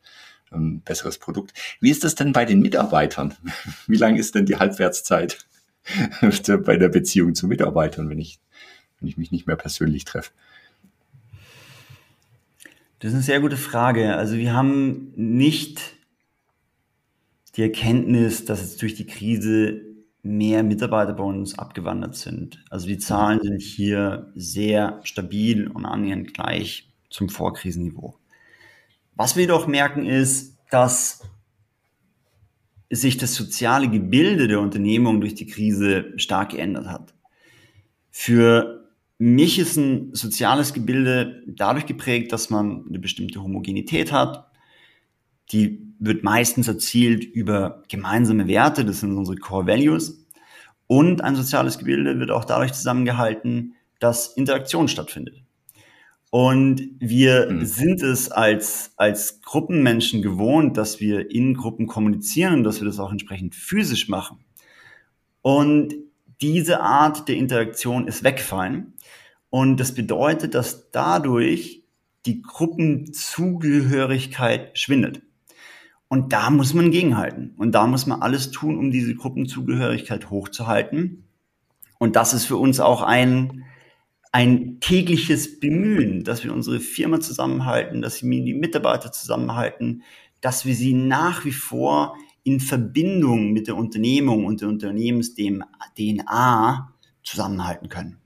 ähm, 0.51 0.81
besseres 0.81 1.17
Produkt. 1.19 1.53
Wie 1.79 1.91
ist 1.91 2.03
das 2.03 2.15
denn 2.15 2.33
bei 2.33 2.45
den 2.45 2.59
Mitarbeitern? 2.59 3.35
Wie 3.87 3.97
lang 3.97 4.17
ist 4.17 4.35
denn 4.35 4.45
die 4.45 4.57
Halbwertszeit 4.57 5.45
bei 6.65 6.77
der 6.77 6.89
Beziehung 6.89 7.35
zu 7.35 7.47
Mitarbeitern, 7.47 8.09
wenn 8.09 8.19
ich, 8.19 8.39
wenn 8.99 9.07
ich 9.07 9.17
mich 9.17 9.31
nicht 9.31 9.47
mehr 9.47 9.55
persönlich 9.55 10.05
treffe? 10.05 10.31
Das 12.99 13.09
ist 13.09 13.15
eine 13.15 13.23
sehr 13.23 13.39
gute 13.39 13.57
Frage. 13.57 14.15
Also 14.17 14.35
wir 14.35 14.53
haben 14.53 15.13
nicht 15.15 15.95
die 17.55 17.61
Erkenntnis, 17.61 18.45
dass 18.45 18.61
jetzt 18.61 18.81
durch 18.81 18.95
die 18.95 19.07
Krise 19.07 19.81
mehr 20.21 20.63
Mitarbeiter 20.63 21.13
bei 21.13 21.23
uns 21.23 21.57
abgewandert 21.57 22.15
sind. 22.15 22.63
Also 22.69 22.87
die 22.87 22.97
Zahlen 22.97 23.39
sind 23.41 23.61
hier 23.61 24.31
sehr 24.35 24.99
stabil 25.03 25.67
und 25.67 25.85
annähernd 25.85 26.33
gleich 26.33 26.91
zum 27.09 27.29
Vorkrisenniveau. 27.29 28.17
Was 29.15 29.35
wir 29.35 29.43
jedoch 29.43 29.65
merken 29.65 30.05
ist, 30.05 30.57
dass 30.69 31.21
sich 32.89 33.17
das 33.17 33.33
soziale 33.35 33.89
Gebilde 33.89 34.47
der 34.47 34.59
Unternehmung 34.59 35.21
durch 35.21 35.35
die 35.35 35.47
Krise 35.47 36.11
stark 36.17 36.51
geändert 36.51 36.87
hat. 36.87 37.13
Für 38.09 38.78
mich 39.19 39.59
ist 39.59 39.75
ein 39.75 40.13
soziales 40.13 40.73
Gebilde 40.73 41.43
dadurch 41.45 41.85
geprägt, 41.85 42.31
dass 42.31 42.49
man 42.49 42.85
eine 42.87 42.99
bestimmte 42.99 43.43
Homogenität 43.43 44.11
hat. 44.11 44.49
Die 45.51 45.93
wird 45.99 46.23
meistens 46.23 46.67
erzielt 46.67 47.25
über 47.25 47.83
gemeinsame 47.89 48.47
Werte, 48.47 48.85
das 48.85 49.01
sind 49.01 49.17
unsere 49.17 49.37
Core 49.37 49.67
Values. 49.67 50.25
Und 50.87 51.21
ein 51.21 51.35
soziales 51.35 51.77
Gebilde 51.77 52.17
wird 52.17 52.31
auch 52.31 52.45
dadurch 52.45 52.71
zusammengehalten, 52.73 53.75
dass 53.99 54.35
Interaktion 54.35 54.87
stattfindet. 54.87 55.43
Und 56.31 56.81
wir 56.99 57.49
mhm. 57.49 57.65
sind 57.65 58.01
es 58.01 58.31
als, 58.31 58.93
als 58.95 59.41
Gruppenmenschen 59.41 60.21
gewohnt, 60.21 60.77
dass 60.77 61.01
wir 61.01 61.29
in 61.29 61.55
Gruppen 61.55 61.87
kommunizieren 61.87 62.53
und 62.53 62.63
dass 62.63 62.79
wir 62.79 62.87
das 62.87 62.99
auch 62.99 63.11
entsprechend 63.11 63.53
physisch 63.53 64.07
machen. 64.07 64.37
Und 65.41 65.95
diese 66.41 66.79
Art 66.79 67.27
der 67.27 67.35
Interaktion 67.35 68.07
ist 68.07 68.23
weggefallen. 68.23 68.93
Und 69.49 69.79
das 69.79 69.95
bedeutet, 69.95 70.55
dass 70.55 70.91
dadurch 70.91 71.85
die 72.25 72.41
Gruppenzugehörigkeit 72.41 74.77
schwindet. 74.77 75.21
Und 76.07 76.33
da 76.33 76.49
muss 76.49 76.73
man 76.73 76.91
gegenhalten. 76.91 77.53
Und 77.57 77.73
da 77.73 77.87
muss 77.87 78.07
man 78.07 78.21
alles 78.21 78.51
tun, 78.51 78.77
um 78.77 78.91
diese 78.91 79.15
Gruppenzugehörigkeit 79.15 80.29
hochzuhalten. 80.29 81.23
Und 81.99 82.15
das 82.15 82.33
ist 82.33 82.45
für 82.45 82.55
uns 82.57 82.79
auch 82.79 83.01
ein, 83.01 83.65
ein 84.31 84.79
tägliches 84.79 85.59
Bemühen, 85.59 86.23
dass 86.23 86.43
wir 86.43 86.53
unsere 86.53 86.79
Firma 86.79 87.19
zusammenhalten, 87.19 88.01
dass 88.01 88.23
wir 88.23 88.43
die 88.43 88.53
Mitarbeiter 88.53 89.11
zusammenhalten, 89.11 90.03
dass 90.41 90.65
wir 90.65 90.75
sie 90.75 90.93
nach 90.93 91.45
wie 91.45 91.51
vor 91.51 92.15
in 92.43 92.59
Verbindung 92.59 93.51
mit 93.51 93.67
der 93.67 93.75
Unternehmung 93.75 94.45
und 94.45 94.61
der 94.61 94.69
Unternehmens-DNA 94.69 96.93
zusammenhalten 97.23 97.89
können. 97.89 98.17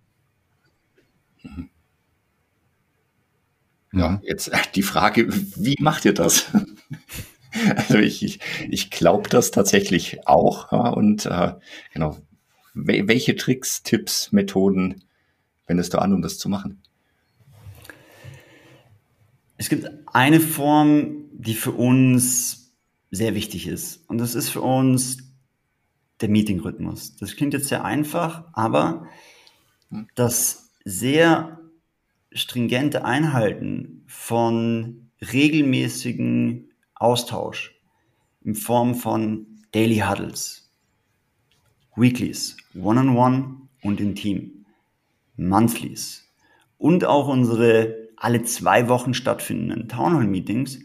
Mhm. 1.44 1.70
Ja, 3.94 4.20
jetzt 4.24 4.52
die 4.74 4.82
Frage, 4.82 5.28
wie 5.30 5.76
macht 5.80 6.06
ihr 6.06 6.14
das? 6.14 6.46
Also 7.76 8.00
ich, 8.00 8.24
ich, 8.24 8.40
ich 8.68 8.90
glaube 8.90 9.30
das 9.30 9.52
tatsächlich 9.52 10.28
auch. 10.28 10.72
Ja, 10.72 10.90
und 10.90 11.28
äh, 11.28 11.54
genau, 11.94 12.18
welche 12.74 13.36
Tricks, 13.36 13.84
Tipps, 13.84 14.32
Methoden 14.32 15.04
wendest 15.68 15.94
du 15.94 16.00
an, 16.00 16.14
um 16.14 16.24
das 16.24 16.40
zu 16.40 16.50
machen? 16.50 16.82
Es 19.58 19.70
gibt 19.70 19.88
eine 20.08 20.40
Form, 20.40 21.26
die 21.32 21.54
für 21.54 21.74
uns 21.74 22.74
sehr 23.12 23.36
wichtig 23.36 23.68
ist. 23.68 24.04
Und 24.10 24.18
das 24.18 24.34
ist 24.34 24.50
für 24.50 24.62
uns 24.62 25.20
der 26.22 26.30
Meeting-Rhythmus. 26.30 27.16
Das 27.18 27.36
klingt 27.36 27.54
jetzt 27.54 27.68
sehr 27.68 27.86
einfach, 27.86 28.46
aber 28.54 29.08
das 30.16 30.63
sehr 30.86 31.60
stringente 32.32 33.06
Einhalten 33.06 34.04
von 34.08 35.10
regelmäßigen 35.32 36.72
Austausch 36.96 37.76
in 38.44 38.56
Form 38.56 38.96
von 38.96 39.48
Daily 39.72 40.00
Huddles, 40.00 40.72
Weeklies, 41.96 42.58
One-on-One 42.76 43.38
-on 43.38 43.44
-one 43.44 43.56
und 43.84 44.02
im 44.02 44.16
Team, 44.16 44.66
Monthlies 45.38 46.24
und 46.78 47.06
auch 47.06 47.28
unsere 47.28 48.10
alle 48.18 48.44
zwei 48.44 48.88
Wochen 48.90 49.14
stattfindenden 49.14 49.90
Townhall-Meetings. 49.90 50.80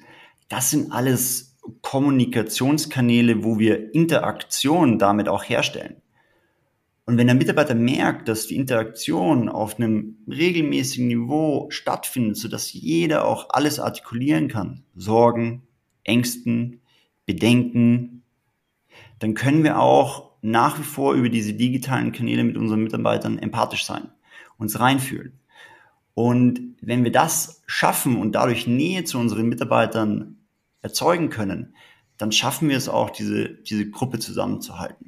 Das 0.49 0.71
sind 0.71 0.93
alles 0.93 1.57
Kommunikationskanäle, 1.83 3.45
wo 3.45 3.59
wir 3.59 3.95
Interaktion 3.95 4.99
damit 4.99 5.29
auch 5.29 5.45
herstellen. 5.45 6.03
Und 7.09 7.17
wenn 7.17 7.27
der 7.27 7.37
Mitarbeiter 7.37 7.75
merkt, 7.75 8.29
dass 8.29 8.49
die 8.49 8.57
Interaktion 8.57 9.49
auf 9.49 9.79
einem 9.79 10.19
regelmäßigen 10.29 11.09
Niveau 11.09 11.71
stattfindet, 11.71 12.37
sodass 12.37 12.71
jeder 12.75 13.25
auch 13.25 13.49
alles 13.49 13.81
artikulieren 13.81 14.49
kann, 14.49 14.85
Sorgen, 14.95 15.63
Ängsten, 16.05 16.83
Bedenken, 17.25 18.25
dann 19.21 19.33
können 19.33 19.65
wir 19.65 19.81
auch 19.81 20.33
nach 20.43 20.79
wie 20.79 20.83
vor 20.83 21.15
über 21.15 21.31
diese 21.31 21.55
digitalen 21.55 22.13
Kanäle 22.13 22.45
mit 22.45 22.59
unseren 22.59 22.83
Mitarbeitern 22.83 23.39
empathisch 23.39 23.87
sein, 23.87 24.11
uns 24.59 24.79
reinfühlen. 24.79 25.33
Und 26.13 26.61
wenn 26.83 27.05
wir 27.05 27.13
das 27.13 27.63
schaffen 27.67 28.19
und 28.19 28.33
dadurch 28.33 28.67
Nähe 28.67 29.05
zu 29.05 29.19
unseren 29.19 29.49
Mitarbeitern 29.49 30.37
erzeugen 30.83 31.31
können, 31.31 31.75
dann 32.19 32.33
schaffen 32.33 32.69
wir 32.69 32.77
es 32.77 32.91
auch, 32.91 33.09
diese, 33.09 33.49
diese 33.49 33.89
Gruppe 33.89 34.19
zusammenzuhalten. 34.19 35.08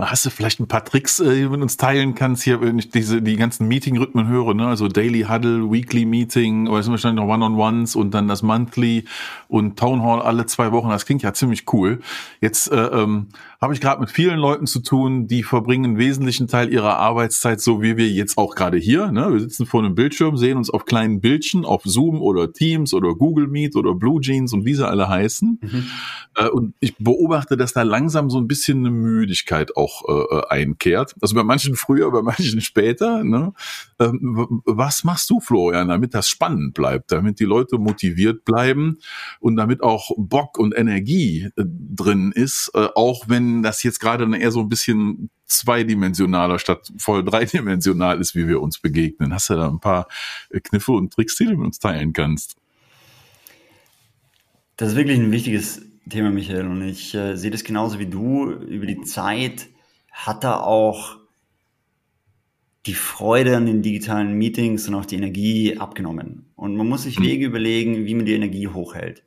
Hast 0.00 0.26
du 0.26 0.30
vielleicht 0.30 0.60
ein 0.60 0.68
paar 0.68 0.84
Tricks, 0.84 1.20
äh, 1.20 1.34
die 1.34 1.42
du 1.42 1.50
mit 1.50 1.62
uns 1.62 1.76
teilen 1.76 2.14
kannst 2.14 2.42
hier, 2.42 2.60
wenn 2.60 2.78
ich 2.78 2.90
diese, 2.90 3.22
die 3.22 3.36
ganzen 3.36 3.68
Meeting-Rhythmen 3.68 4.28
höre, 4.28 4.54
ne? 4.54 4.66
Also 4.66 4.88
Daily 4.88 5.22
Huddle, 5.22 5.70
Weekly 5.70 6.04
Meeting, 6.04 6.68
oder 6.68 6.82
sind 6.82 6.92
wahrscheinlich 6.92 7.24
noch 7.24 7.32
One-on-Ones 7.32 7.96
und 7.96 8.12
dann 8.12 8.28
das 8.28 8.42
Monthly 8.42 9.04
und 9.48 9.78
Town 9.78 10.02
Hall 10.02 10.22
alle 10.22 10.46
zwei 10.46 10.72
Wochen. 10.72 10.88
Das 10.88 11.06
klingt 11.06 11.22
ja 11.22 11.32
ziemlich 11.32 11.64
cool. 11.72 12.00
Jetzt 12.40 12.70
äh, 12.70 12.76
ähm, 12.76 13.28
habe 13.60 13.74
ich 13.74 13.80
gerade 13.80 14.00
mit 14.00 14.10
vielen 14.10 14.38
Leuten 14.38 14.66
zu 14.66 14.80
tun, 14.80 15.26
die 15.26 15.42
verbringen 15.42 15.84
einen 15.84 15.98
wesentlichen 15.98 16.48
Teil 16.48 16.72
ihrer 16.72 16.96
Arbeitszeit, 16.96 17.60
so 17.60 17.82
wie 17.82 17.98
wir 17.98 18.08
jetzt 18.08 18.38
auch 18.38 18.54
gerade 18.54 18.78
hier. 18.78 19.12
Ne? 19.12 19.32
Wir 19.32 19.40
sitzen 19.40 19.66
vor 19.66 19.84
einem 19.84 19.94
Bildschirm, 19.94 20.38
sehen 20.38 20.56
uns 20.56 20.70
auf 20.70 20.86
kleinen 20.86 21.20
Bildchen, 21.20 21.66
auf 21.66 21.82
Zoom 21.84 22.22
oder 22.22 22.52
Teams 22.52 22.94
oder 22.94 23.14
Google 23.14 23.48
Meet 23.48 23.76
oder 23.76 23.94
Blue 23.94 24.20
Jeans 24.20 24.54
und 24.54 24.64
wie 24.64 24.74
sie 24.74 24.88
alle 24.88 25.08
heißen. 25.08 25.58
Mhm. 25.60 25.86
Äh, 26.36 26.48
und 26.48 26.74
ich 26.80 26.96
beobachte, 26.96 27.58
dass 27.58 27.74
da 27.74 27.82
langsam 27.82 28.30
so 28.30 28.38
ein 28.38 28.48
bisschen 28.48 28.78
eine 28.78 28.90
Müdigkeit 28.90 29.76
auch 29.76 29.89
äh, 30.08 30.12
äh 30.12 30.42
einkehrt. 30.48 31.14
Also 31.20 31.34
bei 31.34 31.44
manchen 31.44 31.76
früher, 31.76 32.10
bei 32.10 32.22
manchen 32.22 32.60
später. 32.70 33.24
Ne? 33.24 33.52
Ähm, 33.98 34.60
was 34.64 35.04
machst 35.04 35.30
du, 35.30 35.40
Florian, 35.40 35.88
damit 35.88 36.14
das 36.14 36.28
spannend 36.28 36.74
bleibt, 36.74 37.12
damit 37.12 37.40
die 37.40 37.44
Leute 37.44 37.78
motiviert 37.78 38.44
bleiben 38.44 38.98
und 39.40 39.56
damit 39.56 39.82
auch 39.82 40.10
Bock 40.16 40.58
und 40.58 40.76
Energie 40.76 41.50
äh, 41.56 41.64
drin 41.64 42.32
ist, 42.32 42.70
äh, 42.74 42.88
auch 42.94 43.28
wenn 43.28 43.62
das 43.62 43.82
jetzt 43.82 44.00
gerade 44.00 44.30
eher 44.36 44.50
so 44.50 44.60
ein 44.60 44.68
bisschen 44.68 45.30
zweidimensionaler 45.46 46.58
statt 46.58 46.92
voll 46.96 47.24
dreidimensional 47.24 48.20
ist, 48.20 48.34
wie 48.34 48.48
wir 48.48 48.62
uns 48.62 48.78
begegnen. 48.78 49.34
Hast 49.34 49.50
du 49.50 49.54
da 49.54 49.68
ein 49.68 49.80
paar 49.80 50.06
äh, 50.50 50.60
Kniffe 50.60 50.92
und 50.92 51.12
Tricks, 51.12 51.36
die 51.36 51.44
du 51.44 51.56
mit 51.56 51.66
uns 51.66 51.78
teilen 51.78 52.12
kannst? 52.12 52.56
Das 54.76 54.90
ist 54.90 54.96
wirklich 54.96 55.18
ein 55.18 55.32
wichtiges 55.32 55.82
Thema, 56.08 56.30
Michael, 56.30 56.66
und 56.66 56.82
ich 56.82 57.14
äh, 57.14 57.36
sehe 57.36 57.50
das 57.50 57.64
genauso 57.64 57.98
wie 57.98 58.06
du. 58.06 58.50
Über 58.50 58.86
die 58.86 59.02
Zeit 59.02 59.68
hat 60.26 60.44
er 60.44 60.66
auch 60.66 61.16
die 62.86 62.94
Freude 62.94 63.56
an 63.56 63.66
den 63.66 63.82
digitalen 63.82 64.34
Meetings 64.34 64.88
und 64.88 64.94
auch 64.94 65.04
die 65.04 65.16
Energie 65.16 65.76
abgenommen. 65.76 66.50
Und 66.56 66.76
man 66.76 66.88
muss 66.88 67.02
sich 67.04 67.18
mhm. 67.18 67.24
Wege 67.24 67.46
überlegen, 67.46 68.06
wie 68.06 68.14
man 68.14 68.26
die 68.26 68.34
Energie 68.34 68.68
hochhält. 68.68 69.22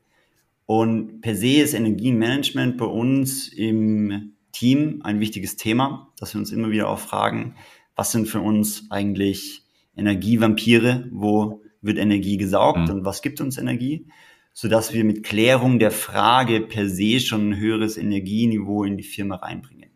Und 0.66 1.22
per 1.22 1.36
se 1.36 1.62
ist 1.62 1.74
Energiemanagement 1.74 2.78
bei 2.78 2.86
uns 2.86 3.48
im 3.48 4.34
Team 4.52 5.02
ein 5.04 5.20
wichtiges 5.20 5.56
Thema, 5.56 6.12
dass 6.18 6.34
wir 6.34 6.40
uns 6.40 6.52
immer 6.52 6.72
wieder 6.72 6.90
auch 6.90 7.00
fragen, 7.00 7.56
was 7.96 8.12
sind 8.12 8.28
für 8.28 8.40
uns 8.40 8.88
eigentlich 8.90 9.64
Energievampire, 9.96 11.10
wo 11.12 11.62
wird 11.82 11.98
Energie 11.98 12.38
gesaugt 12.38 12.88
mhm. 12.88 12.90
und 12.90 13.06
was 13.06 13.22
gibt 13.22 13.42
uns 13.42 13.58
Energie, 13.58 14.08
so 14.54 14.68
dass 14.68 14.94
wir 14.94 15.04
mit 15.04 15.24
Klärung 15.24 15.80
der 15.80 15.92
Frage 15.92 16.62
per 16.62 16.88
se 16.88 17.20
schon 17.20 17.50
ein 17.50 17.58
höheres 17.58 17.98
Energieniveau 17.98 18.84
in 18.84 18.98
die 18.98 19.04
Firma 19.04 19.36
reinbringen. 19.36 19.93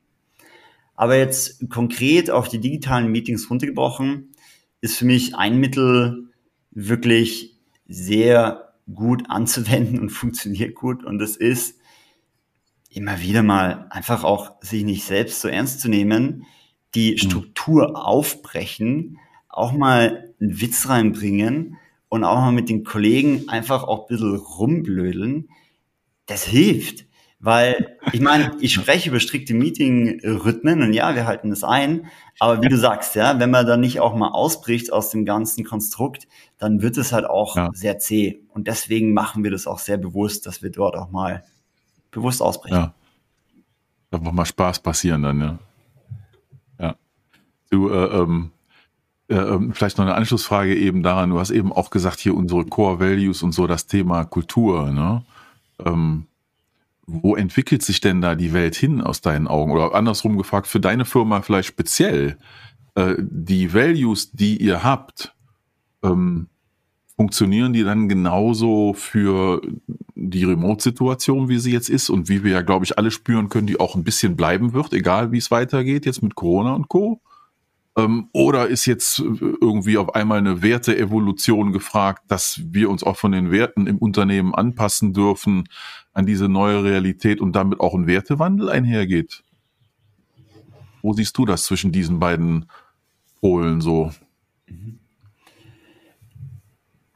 Aber 0.98 1.16
jetzt 1.16 1.70
konkret 1.70 2.30
auf 2.30 2.50
die 2.50 2.60
digitalen 2.60 3.12
Meetings 3.12 3.50
runtergebrochen, 3.50 4.34
ist 4.82 4.98
für 4.98 5.06
mich 5.06 5.36
ein 5.36 5.60
Mittel 5.60 6.32
wirklich 6.72 7.56
sehr 7.88 8.74
gut 8.94 9.30
anzuwenden 9.30 10.00
und 10.00 10.10
funktioniert 10.12 10.76
gut. 10.76 11.06
Und 11.06 11.20
das 11.20 11.38
ist 11.38 11.80
immer 12.90 13.22
wieder 13.22 13.44
mal 13.44 13.88
einfach 13.92 14.24
auch 14.24 14.62
sich 14.62 14.84
nicht 14.84 15.06
selbst 15.06 15.40
so 15.40 15.48
ernst 15.48 15.82
zu 15.82 15.88
nehmen, 15.88 16.46
die 16.96 17.12
mhm. 17.12 17.18
Struktur 17.18 18.06
aufbrechen, 18.06 19.20
auch 19.50 19.72
mal 19.72 20.34
einen 20.40 20.62
Witz 20.62 20.90
reinbringen 20.90 21.78
und 22.10 22.24
auch 22.24 22.38
mal 22.38 22.52
mit 22.52 22.70
den 22.70 22.84
Kollegen 22.84 23.50
einfach 23.50 23.84
auch 23.84 24.02
ein 24.02 24.08
bisschen 24.08 24.36
rumblödeln. 24.36 25.50
Das 26.26 26.44
hilft. 26.44 27.06
Weil, 27.40 27.98
ich 28.14 28.20
meine, 28.20 28.56
ich 28.62 28.74
spreche 28.74 29.10
über 29.10 29.20
strikte 29.20 29.54
Meeting-Rhythmen 29.54 30.82
und 30.82 30.94
ja, 30.94 31.16
wir 31.16 31.28
halten 31.28 31.50
das 31.50 31.64
ein. 31.64 32.08
Aber 32.40 32.62
wie 32.62 32.70
du 32.70 32.78
sagst, 32.78 33.16
ja, 33.16 33.40
wenn 33.40 33.52
man 33.52 33.66
dann 33.66 33.80
nicht 33.80 34.00
auch 34.00 34.16
mal 34.16 34.30
ausbricht 34.30 34.92
aus 34.92 35.10
dem 35.10 35.26
ganzen 35.26 35.64
Konstrukt, 35.64 36.28
dann 36.58 36.82
wird 36.82 36.98
es 36.98 37.14
halt 37.14 37.26
auch 37.26 37.56
ja. 37.56 37.70
sehr 37.74 38.00
zäh. 38.00 38.40
Und 38.50 38.68
deswegen 38.68 39.14
machen 39.14 39.44
wir 39.44 39.52
das 39.52 39.68
auch 39.68 39.80
sehr 39.80 39.98
bewusst, 39.98 40.46
dass 40.46 40.62
wir 40.64 40.72
dort 40.72 40.96
auch 40.96 41.12
mal 41.12 41.44
bewusst 42.12 42.42
ausbrechen. 42.42 42.76
Ja. 42.76 42.94
Einfach 44.12 44.32
mal 44.32 44.46
Spaß 44.46 44.80
passieren 44.80 45.22
dann, 45.22 45.40
ja. 45.42 45.60
Ja. 46.80 46.96
Du, 47.70 47.90
äh, 47.90 48.06
ähm, 48.06 48.52
äh, 49.30 49.36
ähm, 49.36 49.74
vielleicht 49.74 49.98
noch 49.98 50.06
eine 50.06 50.16
Anschlussfrage 50.16 50.76
eben 50.76 51.04
daran. 51.04 51.30
Du 51.30 51.40
hast 51.40 51.50
eben 51.52 51.74
auch 51.74 51.90
gesagt, 51.90 52.20
hier 52.20 52.34
unsere 52.34 52.66
Core 52.66 53.00
Values 53.00 53.44
und 53.44 53.52
so 53.52 53.68
das 53.68 53.88
Thema 53.88 54.24
Kultur, 54.24 54.92
ne? 54.92 55.26
Ähm, 55.86 56.28
wo 57.08 57.36
entwickelt 57.36 57.82
sich 57.82 58.02
denn 58.02 58.22
da 58.22 58.36
die 58.36 58.54
Welt 58.54 58.76
hin 58.76 59.02
aus 59.02 59.22
deinen 59.22 59.48
Augen? 59.48 59.72
Oder 59.72 59.96
andersrum 59.96 60.38
gefragt, 60.38 60.68
für 60.68 60.82
deine 60.82 61.06
Firma 61.06 61.42
vielleicht 61.42 61.70
speziell, 61.70 62.38
äh, 62.96 63.16
die 63.20 63.74
Values, 63.74 64.32
die 64.32 64.58
ihr 64.58 64.84
habt, 64.84 65.34
ähm, 66.04 66.48
funktionieren 67.16 67.74
die 67.74 67.84
dann 67.84 68.10
genauso 68.10 68.94
für 68.94 69.62
die 70.16 70.44
Remote-Situation, 70.44 71.50
wie 71.50 71.58
sie 71.58 71.72
jetzt 71.72 71.90
ist 71.90 72.10
und 72.10 72.30
wie 72.30 72.44
wir 72.44 72.52
ja, 72.52 72.62
glaube 72.62 72.86
ich, 72.86 72.98
alle 72.98 73.10
spüren 73.10 73.50
können, 73.50 73.68
die 73.68 73.80
auch 73.80 73.96
ein 73.96 74.04
bisschen 74.04 74.36
bleiben 74.36 74.74
wird, 74.74 74.94
egal 74.94 75.32
wie 75.32 75.38
es 75.38 75.50
weitergeht, 75.50 76.06
jetzt 76.06 76.22
mit 76.22 76.36
Corona 76.36 76.74
und 76.74 76.90
Co. 76.90 77.22
Ähm, 77.98 78.30
oder 78.32 78.68
ist 78.68 78.86
jetzt 78.86 79.18
irgendwie 79.20 79.98
auf 79.98 80.14
einmal 80.14 80.38
eine 80.38 80.62
Werteevolution 80.62 81.74
gefragt, 81.74 82.24
dass 82.28 82.62
wir 82.64 82.92
uns 82.92 83.04
auch 83.04 83.18
von 83.18 83.32
den 83.32 83.52
Werten 83.52 83.88
im 83.88 83.98
Unternehmen 83.98 84.54
anpassen 84.54 85.14
dürfen 85.14 85.68
an 86.14 86.28
diese 86.28 86.48
neue 86.48 86.84
Realität 86.84 87.42
und 87.42 87.56
damit 87.56 87.80
auch 87.80 87.96
ein 87.96 88.06
Wertewandel 88.06 88.70
einhergeht? 88.70 89.44
Wo 91.02 91.14
siehst 91.14 91.38
du 91.40 91.46
das 91.46 91.64
zwischen 91.64 91.92
diesen 91.92 92.20
beiden 92.20 92.68
Polen 93.42 93.82
so? 93.82 94.12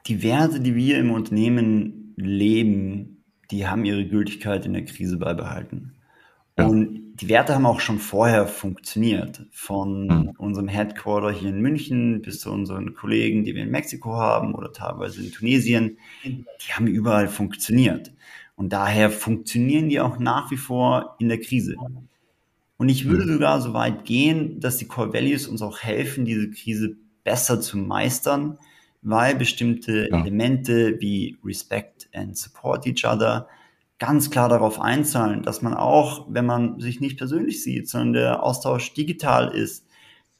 Die 0.06 0.22
Werte, 0.24 0.60
die 0.60 0.74
wir 0.74 0.98
im 0.98 1.12
Unternehmen 1.12 2.14
leben, 2.16 3.24
die 3.52 3.68
haben 3.68 3.84
ihre 3.84 4.06
Gültigkeit 4.06 4.66
in 4.66 4.72
der 4.72 4.84
Krise 4.84 5.16
beibehalten. 5.16 5.92
Ja. 6.58 6.66
Und 6.66 7.01
die 7.22 7.28
Werte 7.28 7.54
haben 7.54 7.66
auch 7.66 7.78
schon 7.78 8.00
vorher 8.00 8.48
funktioniert. 8.48 9.46
Von 9.52 10.06
mhm. 10.06 10.30
unserem 10.38 10.66
Headquarter 10.66 11.30
hier 11.30 11.50
in 11.50 11.60
München 11.60 12.20
bis 12.20 12.40
zu 12.40 12.50
unseren 12.50 12.94
Kollegen, 12.94 13.44
die 13.44 13.54
wir 13.54 13.62
in 13.62 13.70
Mexiko 13.70 14.14
haben 14.14 14.56
oder 14.56 14.72
teilweise 14.72 15.22
in 15.22 15.30
Tunesien. 15.30 15.98
Die 16.24 16.72
haben 16.72 16.88
überall 16.88 17.28
funktioniert. 17.28 18.12
Und 18.56 18.72
daher 18.72 19.08
funktionieren 19.08 19.88
die 19.88 20.00
auch 20.00 20.18
nach 20.18 20.50
wie 20.50 20.56
vor 20.56 21.14
in 21.20 21.28
der 21.28 21.38
Krise. 21.38 21.76
Und 22.76 22.88
ich 22.88 23.08
würde 23.08 23.24
mhm. 23.24 23.34
sogar 23.34 23.60
so 23.60 23.72
weit 23.72 24.04
gehen, 24.04 24.58
dass 24.58 24.78
die 24.78 24.86
Core 24.86 25.12
Values 25.12 25.46
uns 25.46 25.62
auch 25.62 25.78
helfen, 25.78 26.24
diese 26.24 26.50
Krise 26.50 26.96
besser 27.22 27.60
zu 27.60 27.78
meistern, 27.78 28.58
weil 29.00 29.36
bestimmte 29.36 30.08
ja. 30.10 30.20
Elemente 30.20 31.00
wie 31.00 31.38
Respect 31.44 32.08
and 32.12 32.36
Support 32.36 32.84
each 32.88 33.04
other 33.04 33.46
ganz 34.02 34.30
klar 34.30 34.48
darauf 34.48 34.80
einzahlen, 34.80 35.44
dass 35.44 35.62
man 35.62 35.74
auch, 35.74 36.26
wenn 36.28 36.44
man 36.44 36.80
sich 36.80 36.98
nicht 36.98 37.18
persönlich 37.18 37.62
sieht, 37.62 37.88
sondern 37.88 38.12
der 38.14 38.42
Austausch 38.42 38.94
digital 38.94 39.54
ist, 39.54 39.86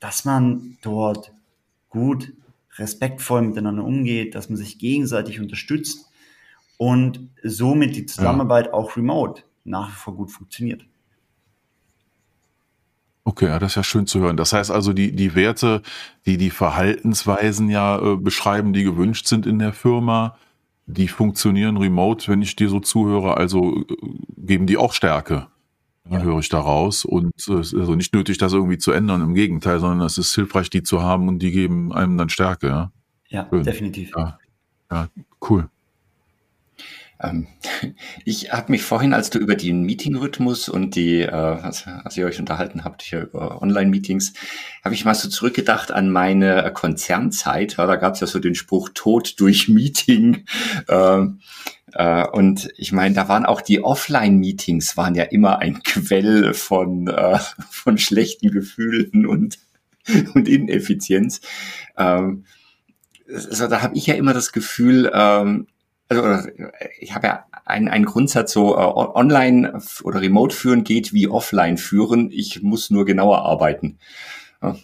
dass 0.00 0.24
man 0.24 0.78
dort 0.82 1.32
gut, 1.88 2.32
respektvoll 2.76 3.42
miteinander 3.42 3.84
umgeht, 3.84 4.34
dass 4.34 4.48
man 4.48 4.56
sich 4.56 4.80
gegenseitig 4.80 5.38
unterstützt 5.38 6.10
und 6.76 7.30
somit 7.44 7.94
die 7.94 8.04
Zusammenarbeit 8.04 8.66
ja. 8.66 8.72
auch 8.72 8.96
remote 8.96 9.44
nach 9.62 9.90
wie 9.90 9.96
vor 9.96 10.16
gut 10.16 10.32
funktioniert. 10.32 10.84
Okay, 13.22 13.46
ja, 13.46 13.60
das 13.60 13.72
ist 13.72 13.76
ja 13.76 13.84
schön 13.84 14.08
zu 14.08 14.18
hören. 14.18 14.36
Das 14.36 14.52
heißt 14.52 14.72
also, 14.72 14.92
die, 14.92 15.12
die 15.12 15.36
Werte, 15.36 15.82
die 16.26 16.36
die 16.36 16.50
Verhaltensweisen 16.50 17.70
ja 17.70 18.00
äh, 18.00 18.16
beschreiben, 18.16 18.72
die 18.72 18.82
gewünscht 18.82 19.28
sind 19.28 19.46
in 19.46 19.60
der 19.60 19.72
Firma, 19.72 20.36
die 20.86 21.08
funktionieren 21.08 21.76
remote, 21.76 22.28
wenn 22.28 22.42
ich 22.42 22.56
dir 22.56 22.68
so 22.68 22.80
zuhöre, 22.80 23.36
also 23.36 23.76
äh, 23.76 23.84
geben 24.36 24.66
die 24.66 24.76
auch 24.76 24.92
Stärke. 24.92 25.48
Ja. 26.10 26.20
höre 26.20 26.40
ich 26.40 26.48
daraus. 26.48 27.04
Und 27.04 27.32
es 27.36 27.48
äh, 27.48 27.60
ist 27.60 27.74
also 27.74 27.94
nicht 27.94 28.12
nötig, 28.12 28.36
das 28.38 28.52
irgendwie 28.52 28.78
zu 28.78 28.90
ändern, 28.90 29.22
im 29.22 29.34
Gegenteil, 29.34 29.78
sondern 29.78 30.04
es 30.04 30.18
ist 30.18 30.34
hilfreich, 30.34 30.68
die 30.68 30.82
zu 30.82 31.00
haben 31.00 31.28
und 31.28 31.38
die 31.38 31.52
geben 31.52 31.92
einem 31.92 32.18
dann 32.18 32.28
Stärke. 32.28 32.68
Ja, 32.68 32.92
ja 33.28 33.44
definitiv. 33.44 34.12
Ja. 34.16 34.38
ja, 34.90 35.08
cool. 35.48 35.68
Ähm, 37.22 37.46
ich 38.24 38.52
habe 38.52 38.72
mich 38.72 38.82
vorhin, 38.82 39.14
als 39.14 39.30
du 39.30 39.38
über 39.38 39.54
den 39.54 39.82
Meeting-Rhythmus 39.82 40.68
und 40.68 40.96
die, 40.96 41.20
äh, 41.20 41.30
als, 41.30 41.86
als 41.86 42.16
ihr 42.16 42.26
euch 42.26 42.40
unterhalten 42.40 42.84
habt 42.84 43.02
hier 43.02 43.22
über 43.22 43.62
Online-Meetings, 43.62 44.32
habe 44.84 44.94
ich 44.94 45.04
mal 45.04 45.14
so 45.14 45.28
zurückgedacht 45.28 45.92
an 45.92 46.10
meine 46.10 46.70
Konzernzeit. 46.72 47.76
Ja, 47.76 47.86
da 47.86 47.96
gab 47.96 48.14
es 48.14 48.20
ja 48.20 48.26
so 48.26 48.38
den 48.38 48.54
Spruch 48.54 48.90
Tod 48.94 49.40
durch 49.40 49.68
Meeting. 49.68 50.44
Äh, 50.88 51.26
äh, 51.94 52.26
und 52.28 52.68
ich 52.76 52.92
meine, 52.92 53.14
da 53.14 53.28
waren 53.28 53.44
auch 53.44 53.60
die 53.60 53.82
Offline-Meetings 53.82 54.96
waren 54.96 55.14
ja 55.14 55.24
immer 55.24 55.58
ein 55.58 55.82
Quell 55.82 56.54
von, 56.54 57.08
äh, 57.08 57.38
von 57.70 57.98
schlechten 57.98 58.50
Gefühlen 58.50 59.26
und, 59.26 59.58
und 60.34 60.48
Ineffizienz. 60.48 61.40
Ähm, 61.96 62.44
also 63.28 63.68
da 63.68 63.82
habe 63.82 63.96
ich 63.96 64.06
ja 64.06 64.14
immer 64.14 64.34
das 64.34 64.52
Gefühl, 64.52 65.10
ähm, 65.14 65.66
also 66.20 66.48
ich 66.98 67.14
habe 67.14 67.26
ja 67.26 67.44
einen, 67.64 67.88
einen 67.88 68.04
Grundsatz 68.04 68.52
so, 68.52 68.74
äh, 68.74 68.78
online 68.78 69.80
oder 70.04 70.20
remote 70.20 70.54
führen 70.54 70.84
geht 70.84 71.12
wie 71.12 71.28
offline 71.28 71.78
führen. 71.78 72.30
Ich 72.30 72.62
muss 72.62 72.90
nur 72.90 73.04
genauer 73.04 73.44
arbeiten. 73.44 73.98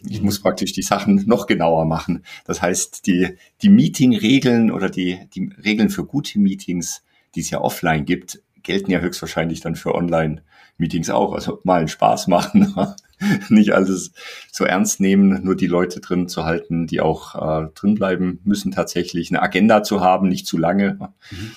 Ich 0.08 0.22
muss 0.22 0.40
praktisch 0.40 0.72
die 0.72 0.82
Sachen 0.82 1.22
noch 1.26 1.46
genauer 1.46 1.84
machen. 1.84 2.24
Das 2.44 2.62
heißt, 2.62 3.06
die, 3.06 3.36
die 3.62 3.68
Meeting-Regeln 3.68 4.70
oder 4.70 4.90
die, 4.90 5.20
die 5.34 5.50
Regeln 5.62 5.90
für 5.90 6.04
gute 6.04 6.38
Meetings, 6.38 7.04
die 7.34 7.40
es 7.40 7.50
ja 7.50 7.60
offline 7.60 8.04
gibt, 8.04 8.42
gelten 8.62 8.90
ja 8.90 8.98
höchstwahrscheinlich 8.98 9.60
dann 9.60 9.76
für 9.76 9.94
Online-Meetings 9.94 11.10
auch. 11.10 11.32
Also 11.32 11.60
mal 11.64 11.78
einen 11.78 11.88
Spaß 11.88 12.26
machen, 12.26 12.74
nicht 13.48 13.72
alles 13.72 14.12
so 14.50 14.64
ernst 14.64 15.00
nehmen, 15.00 15.42
nur 15.42 15.56
die 15.56 15.66
Leute 15.66 16.00
drin 16.00 16.28
zu 16.28 16.44
halten, 16.44 16.86
die 16.86 17.00
auch 17.00 17.34
äh, 17.34 17.68
drin 17.74 17.94
bleiben 17.94 18.40
müssen, 18.44 18.72
tatsächlich 18.72 19.30
eine 19.30 19.42
Agenda 19.42 19.82
zu 19.82 20.00
haben, 20.00 20.28
nicht 20.28 20.46
zu 20.46 20.58
lange. 20.58 21.12
Mhm. 21.30 21.56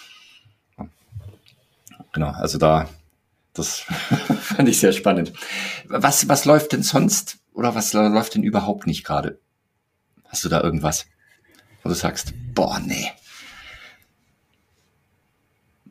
Genau, 2.13 2.29
also 2.31 2.57
da, 2.57 2.89
das 3.53 3.79
fand 4.41 4.67
ich 4.67 4.79
sehr 4.79 4.91
spannend. 4.91 5.33
Was, 5.87 6.27
was 6.27 6.45
läuft 6.45 6.73
denn 6.73 6.83
sonst 6.83 7.39
oder 7.53 7.75
was 7.75 7.93
läuft 7.93 8.35
denn 8.35 8.43
überhaupt 8.43 8.87
nicht 8.87 9.03
gerade? 9.03 9.39
Hast 10.27 10.43
du 10.43 10.49
da 10.49 10.61
irgendwas, 10.61 11.07
wo 11.83 11.89
du 11.89 11.95
sagst, 11.95 12.33
boah, 12.53 12.79
nee. 12.79 13.11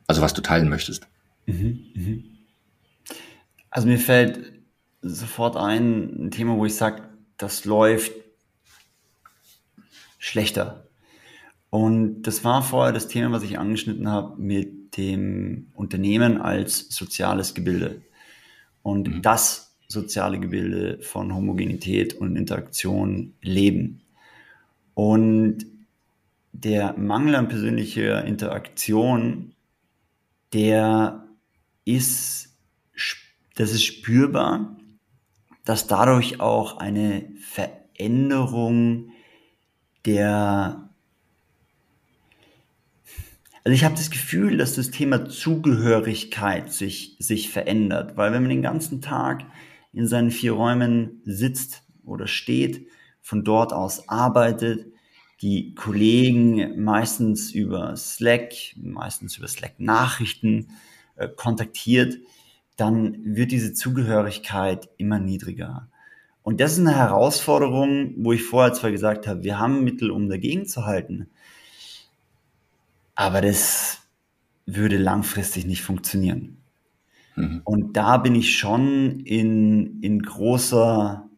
Also 0.07 0.23
was 0.23 0.35
du 0.35 0.43
teilen 0.43 0.69
möchtest. 0.69 1.07
Mhm, 1.47 1.87
mhm. 1.95 2.25
Also 3.71 3.87
mir 3.87 3.99
fällt 3.99 4.60
sofort 5.03 5.57
ein, 5.57 6.27
ein 6.27 6.31
Thema, 6.31 6.57
wo 6.57 6.67
ich 6.67 6.75
sage, 6.75 7.03
das 7.37 7.65
läuft 7.65 8.13
schlechter. 10.19 10.87
Und 11.71 12.23
das 12.23 12.45
war 12.45 12.63
vorher 12.63 12.93
das 12.93 13.09
Thema, 13.09 13.33
was 13.33 13.43
ich 13.45 13.59
angeschnitten 13.59 14.09
habe 14.09 14.41
mit 14.41 14.97
dem 14.97 15.69
Unternehmen 15.75 16.41
als 16.41 16.89
soziales 16.91 17.55
Gebilde. 17.55 18.03
Und 18.83 19.09
mhm. 19.09 19.23
das 19.23 19.77
soziale 19.89 20.39
Gebilde 20.39 20.99
von 21.03 21.35
Homogenität 21.35 22.15
und 22.15 22.37
Interaktion 22.37 23.35
leben. 23.41 24.03
Und 24.95 25.67
der 26.53 26.95
Mangel 26.97 27.37
an 27.37 27.49
persönlicher 27.49 28.25
Interaktion 28.25 29.55
der 30.53 31.25
ist, 31.85 32.57
das 33.55 33.73
ist 33.73 33.85
spürbar, 33.85 34.77
dass 35.65 35.87
dadurch 35.87 36.41
auch 36.41 36.79
eine 36.79 37.29
Veränderung 37.41 39.11
der 40.07 40.91
also 43.63 43.75
ich 43.75 43.85
habe 43.85 43.95
das 43.95 44.11
Gefühl, 44.11 44.57
dass 44.57 44.75
das 44.75 44.91
Thema 44.91 45.29
Zugehörigkeit 45.29 46.73
sich, 46.73 47.17
sich 47.19 47.51
verändert, 47.51 48.17
weil 48.17 48.33
wenn 48.33 48.43
man 48.43 48.49
den 48.51 48.63
ganzen 48.63 49.03
Tag 49.03 49.45
in 49.93 50.07
seinen 50.07 50.31
vier 50.31 50.53
Räumen 50.53 51.21
sitzt 51.27 51.83
oder 52.05 52.27
steht, 52.27 52.87
von 53.21 53.45
dort 53.45 53.75
aus 53.75 54.09
arbeitet, 54.09 54.87
die 55.43 55.75
Kollegen 55.75 56.83
meistens 56.83 57.53
über 57.53 57.97
Slack, 57.97 58.53
meistens 58.77 59.37
über 59.37 59.49
Slack 59.49 59.79
Nachrichten 59.79 60.69
äh, 61.17 61.29
kontaktiert, 61.29 62.19
dann 62.81 63.19
wird 63.25 63.53
diese 63.53 63.73
Zugehörigkeit 63.75 64.89
immer 64.97 65.19
niedriger. 65.19 65.89
Und 66.43 66.61
das 66.61 66.73
ist 66.73 66.81
eine 66.81 66.97
Herausforderung, 66.97 68.15
wo 68.17 68.33
ich 68.33 68.43
vorher 68.43 68.73
zwar 68.73 68.91
gesagt 68.91 69.27
habe, 69.27 69.45
wir 69.45 69.59
haben 69.59 69.85
Mittel, 69.85 70.11
um 70.11 70.29
dagegen 70.29 70.67
zu 70.67 70.87
halten, 70.87 71.29
aber 73.15 73.43
das 73.43 73.99
würde 74.65 74.97
langfristig 74.97 75.67
nicht 75.67 75.83
funktionieren. 75.83 76.57
Mhm. 77.37 77.61
Und 77.65 77.97
da 77.97 78.17
bin 78.17 78.35
ich 78.35 78.57
schon 78.57 79.21
in, 79.21 80.01
in 80.01 80.23
großer 80.23 81.29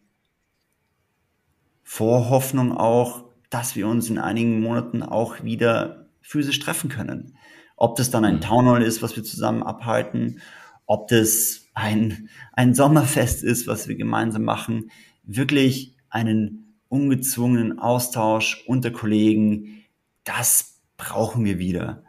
Vorhoffnung 1.82 2.76
auch, 2.76 3.24
dass 3.50 3.74
wir 3.74 3.88
uns 3.88 4.08
in 4.08 4.18
einigen 4.18 4.60
Monaten 4.60 5.02
auch 5.02 5.42
wieder 5.42 6.06
physisch 6.20 6.60
treffen 6.60 6.88
können. 6.88 7.36
Ob 7.76 7.96
das 7.96 8.10
dann 8.10 8.24
ein 8.24 8.36
mhm. 8.36 8.42
Townhall 8.42 8.82
ist, 8.82 9.02
was 9.02 9.16
wir 9.16 9.24
zusammen 9.24 9.62
abhalten, 9.62 10.40
ob 10.92 11.08
das 11.08 11.70
ein, 11.72 12.28
ein 12.52 12.74
Sommerfest 12.74 13.42
ist, 13.42 13.66
was 13.66 13.88
wir 13.88 13.96
gemeinsam 13.96 14.44
machen, 14.44 14.90
wirklich 15.22 15.96
einen 16.10 16.76
ungezwungenen 16.90 17.78
Austausch 17.78 18.62
unter 18.66 18.90
Kollegen, 18.90 19.84
das 20.24 20.82
brauchen 20.98 21.46
wir 21.46 21.58
wieder. 21.58 22.04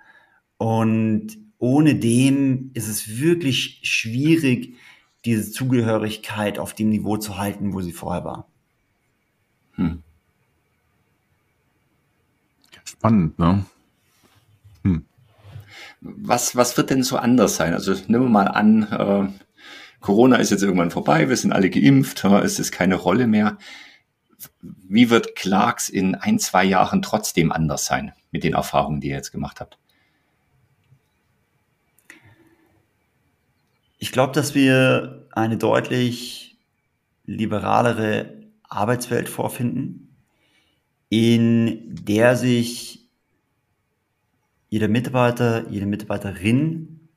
Und 0.57 1.37
ohne 1.59 1.95
dem 1.95 2.71
ist 2.73 2.89
es 2.89 3.21
wirklich 3.21 3.79
schwierig, 3.83 4.75
diese 5.23 5.49
Zugehörigkeit 5.49 6.59
auf 6.59 6.73
dem 6.73 6.89
Niveau 6.89 7.15
zu 7.15 7.37
halten, 7.37 7.71
wo 7.71 7.79
sie 7.79 7.93
vorher 7.93 8.25
war. 8.25 8.49
Hm. 9.75 10.03
Spannend, 12.83 13.39
ne? 13.39 13.65
Was, 16.05 16.55
was 16.55 16.75
wird 16.75 16.89
denn 16.89 17.03
so 17.03 17.15
anders 17.17 17.55
sein? 17.55 17.73
Also 17.73 17.93
nehmen 17.93 18.25
wir 18.25 18.29
mal 18.29 18.47
an, 18.47 18.83
äh, 18.91 19.43
Corona 20.01 20.35
ist 20.35 20.51
jetzt 20.51 20.61
irgendwann 20.61 20.91
vorbei, 20.91 21.29
wir 21.29 21.37
sind 21.37 21.53
alle 21.53 21.69
geimpft, 21.69 22.25
es 22.25 22.59
ist 22.59 22.73
keine 22.73 22.95
Rolle 22.95 23.25
mehr. 23.25 23.57
Wie 24.61 25.09
wird 25.09 25.37
Clarks 25.37 25.87
in 25.87 26.15
ein, 26.15 26.39
zwei 26.39 26.65
Jahren 26.65 27.01
trotzdem 27.01 27.53
anders 27.53 27.85
sein 27.85 28.11
mit 28.31 28.43
den 28.43 28.53
Erfahrungen, 28.53 28.99
die 28.99 29.07
ihr 29.07 29.15
jetzt 29.15 29.31
gemacht 29.31 29.61
habt? 29.61 29.77
Ich 33.97 34.11
glaube, 34.11 34.33
dass 34.33 34.53
wir 34.53 35.29
eine 35.31 35.55
deutlich 35.55 36.57
liberalere 37.25 38.43
Arbeitswelt 38.67 39.29
vorfinden, 39.29 40.13
in 41.07 41.95
der 41.95 42.35
sich 42.35 43.02
jeder 44.73 44.87
Mitarbeiter, 44.87 45.69
jede 45.69 45.85
Mitarbeiterin 45.85 47.07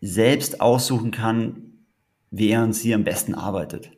selbst 0.00 0.60
aussuchen 0.60 1.12
kann, 1.12 1.84
wie 2.32 2.48
er 2.48 2.64
und 2.64 2.72
sie 2.72 2.92
am 2.92 3.04
besten 3.04 3.36
arbeitet. 3.36 3.92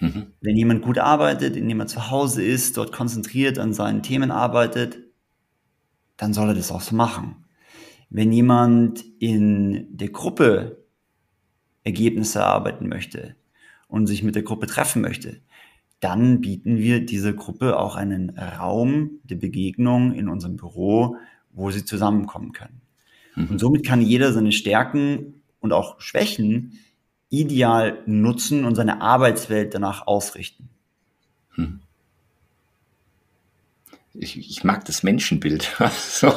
Mhm. 0.00 0.32
Wenn 0.40 0.56
jemand 0.56 0.82
gut 0.82 0.98
arbeitet, 0.98 1.54
indem 1.54 1.78
er 1.78 1.86
zu 1.86 2.10
Hause 2.10 2.42
ist, 2.42 2.76
dort 2.76 2.90
konzentriert 2.90 3.60
an 3.60 3.72
seinen 3.72 4.02
Themen 4.02 4.32
arbeitet, 4.32 4.98
dann 6.16 6.34
soll 6.34 6.48
er 6.48 6.54
das 6.56 6.72
auch 6.72 6.80
so 6.80 6.96
machen. 6.96 7.44
Wenn 8.08 8.32
jemand 8.32 9.04
in 9.20 9.96
der 9.96 10.08
Gruppe 10.08 10.84
Ergebnisse 11.84 12.40
erarbeiten 12.40 12.88
möchte 12.88 13.36
und 13.86 14.08
sich 14.08 14.24
mit 14.24 14.34
der 14.34 14.42
Gruppe 14.42 14.66
treffen 14.66 15.00
möchte, 15.00 15.40
dann 16.00 16.40
bieten 16.40 16.78
wir 16.78 17.04
dieser 17.04 17.32
Gruppe 17.32 17.78
auch 17.78 17.94
einen 17.94 18.30
Raum 18.30 19.20
der 19.24 19.36
Begegnung 19.36 20.12
in 20.12 20.28
unserem 20.28 20.56
Büro, 20.56 21.16
wo 21.52 21.70
sie 21.70 21.84
zusammenkommen 21.84 22.52
können. 22.52 22.80
Mhm. 23.36 23.48
Und 23.50 23.58
somit 23.58 23.84
kann 23.86 24.00
jeder 24.00 24.32
seine 24.32 24.52
Stärken 24.52 25.42
und 25.60 25.72
auch 25.72 26.00
Schwächen 26.00 26.78
ideal 27.28 28.02
nutzen 28.06 28.64
und 28.64 28.74
seine 28.74 29.00
Arbeitswelt 29.00 29.74
danach 29.74 30.06
ausrichten. 30.06 30.68
Hm. 31.54 31.80
Ich, 34.14 34.36
ich, 34.36 34.64
mag 34.64 34.84
das 34.86 35.04
Menschenbild. 35.04 35.70
so, 35.92 36.32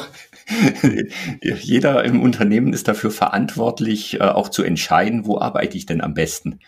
jeder 1.42 2.04
im 2.04 2.22
Unternehmen 2.22 2.72
ist 2.72 2.88
dafür 2.88 3.10
verantwortlich, 3.10 4.20
äh, 4.20 4.24
auch 4.26 4.50
zu 4.50 4.62
entscheiden, 4.62 5.26
wo 5.26 5.40
arbeite 5.40 5.76
ich 5.76 5.88
denn 5.88 6.02
am 6.02 6.14
besten. 6.14 6.60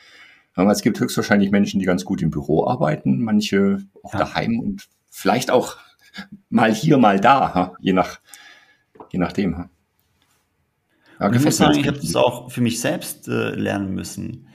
Es 0.56 0.82
gibt 0.82 1.00
höchstwahrscheinlich 1.00 1.52
Menschen, 1.52 1.80
die 1.80 1.86
ganz 1.86 2.06
gut 2.06 2.22
im 2.22 2.32
Büro 2.32 2.66
arbeiten, 2.66 3.22
manche 3.22 3.80
auch 4.04 4.14
ja. 4.14 4.20
daheim 4.20 4.60
und 4.60 4.88
vielleicht 5.10 5.52
auch 5.52 5.78
mal 6.50 6.74
hier, 6.74 6.98
mal 6.98 7.20
da, 7.20 7.74
je 7.80 7.94
nach, 7.94 8.20
je 9.10 9.20
nachdem. 9.20 9.70
Ja, 11.20 11.32
ich 11.32 11.44
muss 11.44 11.58
sagen, 11.58 11.80
ich 11.80 11.88
habe 11.88 12.00
das 12.00 12.16
auch 12.16 12.52
für 12.52 12.62
mich 12.62 12.80
selbst 12.80 13.28
äh, 13.28 13.52
lernen 13.52 13.94
müssen. 13.94 14.48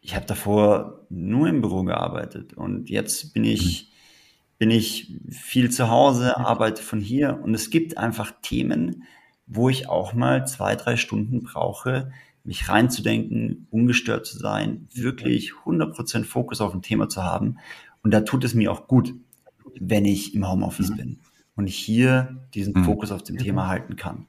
Ich 0.00 0.14
habe 0.14 0.26
davor 0.26 1.06
nur 1.08 1.48
im 1.48 1.60
Büro 1.60 1.82
gearbeitet 1.82 2.54
und 2.54 2.90
jetzt 2.90 3.32
bin 3.32 3.44
ich, 3.44 3.84
mhm. 3.84 4.58
bin 4.58 4.70
ich 4.70 5.14
viel 5.30 5.70
zu 5.70 5.88
Hause, 5.88 6.36
arbeite 6.36 6.82
von 6.82 7.00
hier 7.00 7.40
und 7.42 7.54
es 7.54 7.70
gibt 7.70 7.96
einfach 7.96 8.32
Themen, 8.42 9.04
wo 9.46 9.68
ich 9.68 9.88
auch 9.88 10.14
mal 10.14 10.46
zwei, 10.46 10.76
drei 10.76 10.96
Stunden 10.96 11.42
brauche, 11.42 12.12
mich 12.44 12.68
reinzudenken, 12.68 13.66
ungestört 13.70 14.26
zu 14.26 14.38
sein, 14.38 14.86
wirklich 14.92 15.52
100% 15.64 16.24
Fokus 16.24 16.60
auf 16.60 16.74
ein 16.74 16.82
Thema 16.82 17.08
zu 17.08 17.22
haben. 17.22 17.58
Und 18.02 18.12
da 18.12 18.20
tut 18.20 18.44
es 18.44 18.54
mir 18.54 18.70
auch 18.70 18.86
gut, 18.86 19.14
wenn 19.80 20.04
ich 20.04 20.34
im 20.34 20.48
Homeoffice 20.48 20.90
mhm. 20.90 20.96
bin 20.96 21.18
und 21.56 21.66
ich 21.66 21.76
hier 21.76 22.36
diesen 22.54 22.74
mhm. 22.74 22.84
Fokus 22.84 23.10
auf 23.10 23.22
dem 23.22 23.38
Thema 23.38 23.68
halten 23.68 23.96
kann. 23.96 24.26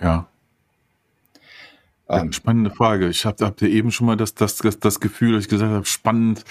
Ja. 0.00 0.28
Ähm, 2.08 2.32
spannende 2.32 2.70
Frage. 2.70 3.08
Ich 3.08 3.26
habe 3.26 3.44
hab 3.44 3.56
dir 3.56 3.68
eben 3.68 3.90
schon 3.90 4.06
mal 4.06 4.16
das, 4.16 4.34
das, 4.34 4.58
das, 4.58 4.78
das 4.78 5.00
Gefühl, 5.00 5.32
dass 5.32 5.44
ich 5.44 5.48
gesagt 5.48 5.72
habe, 5.72 5.86
spannend. 5.86 6.44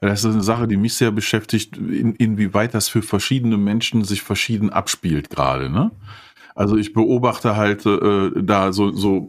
Das 0.00 0.24
ist 0.24 0.32
eine 0.32 0.42
Sache, 0.42 0.66
die 0.66 0.78
mich 0.78 0.94
sehr 0.94 1.10
beschäftigt, 1.10 1.76
in, 1.76 2.14
inwieweit 2.14 2.72
das 2.72 2.88
für 2.88 3.02
verschiedene 3.02 3.58
Menschen 3.58 4.04
sich 4.04 4.22
verschieden 4.22 4.70
abspielt 4.70 5.28
gerade. 5.28 5.68
Ne? 5.68 5.90
Also 6.54 6.76
ich 6.76 6.92
beobachte 6.92 7.56
halt 7.56 7.86
äh, 7.86 8.30
da 8.42 8.72
so, 8.72 8.92
so 8.92 9.28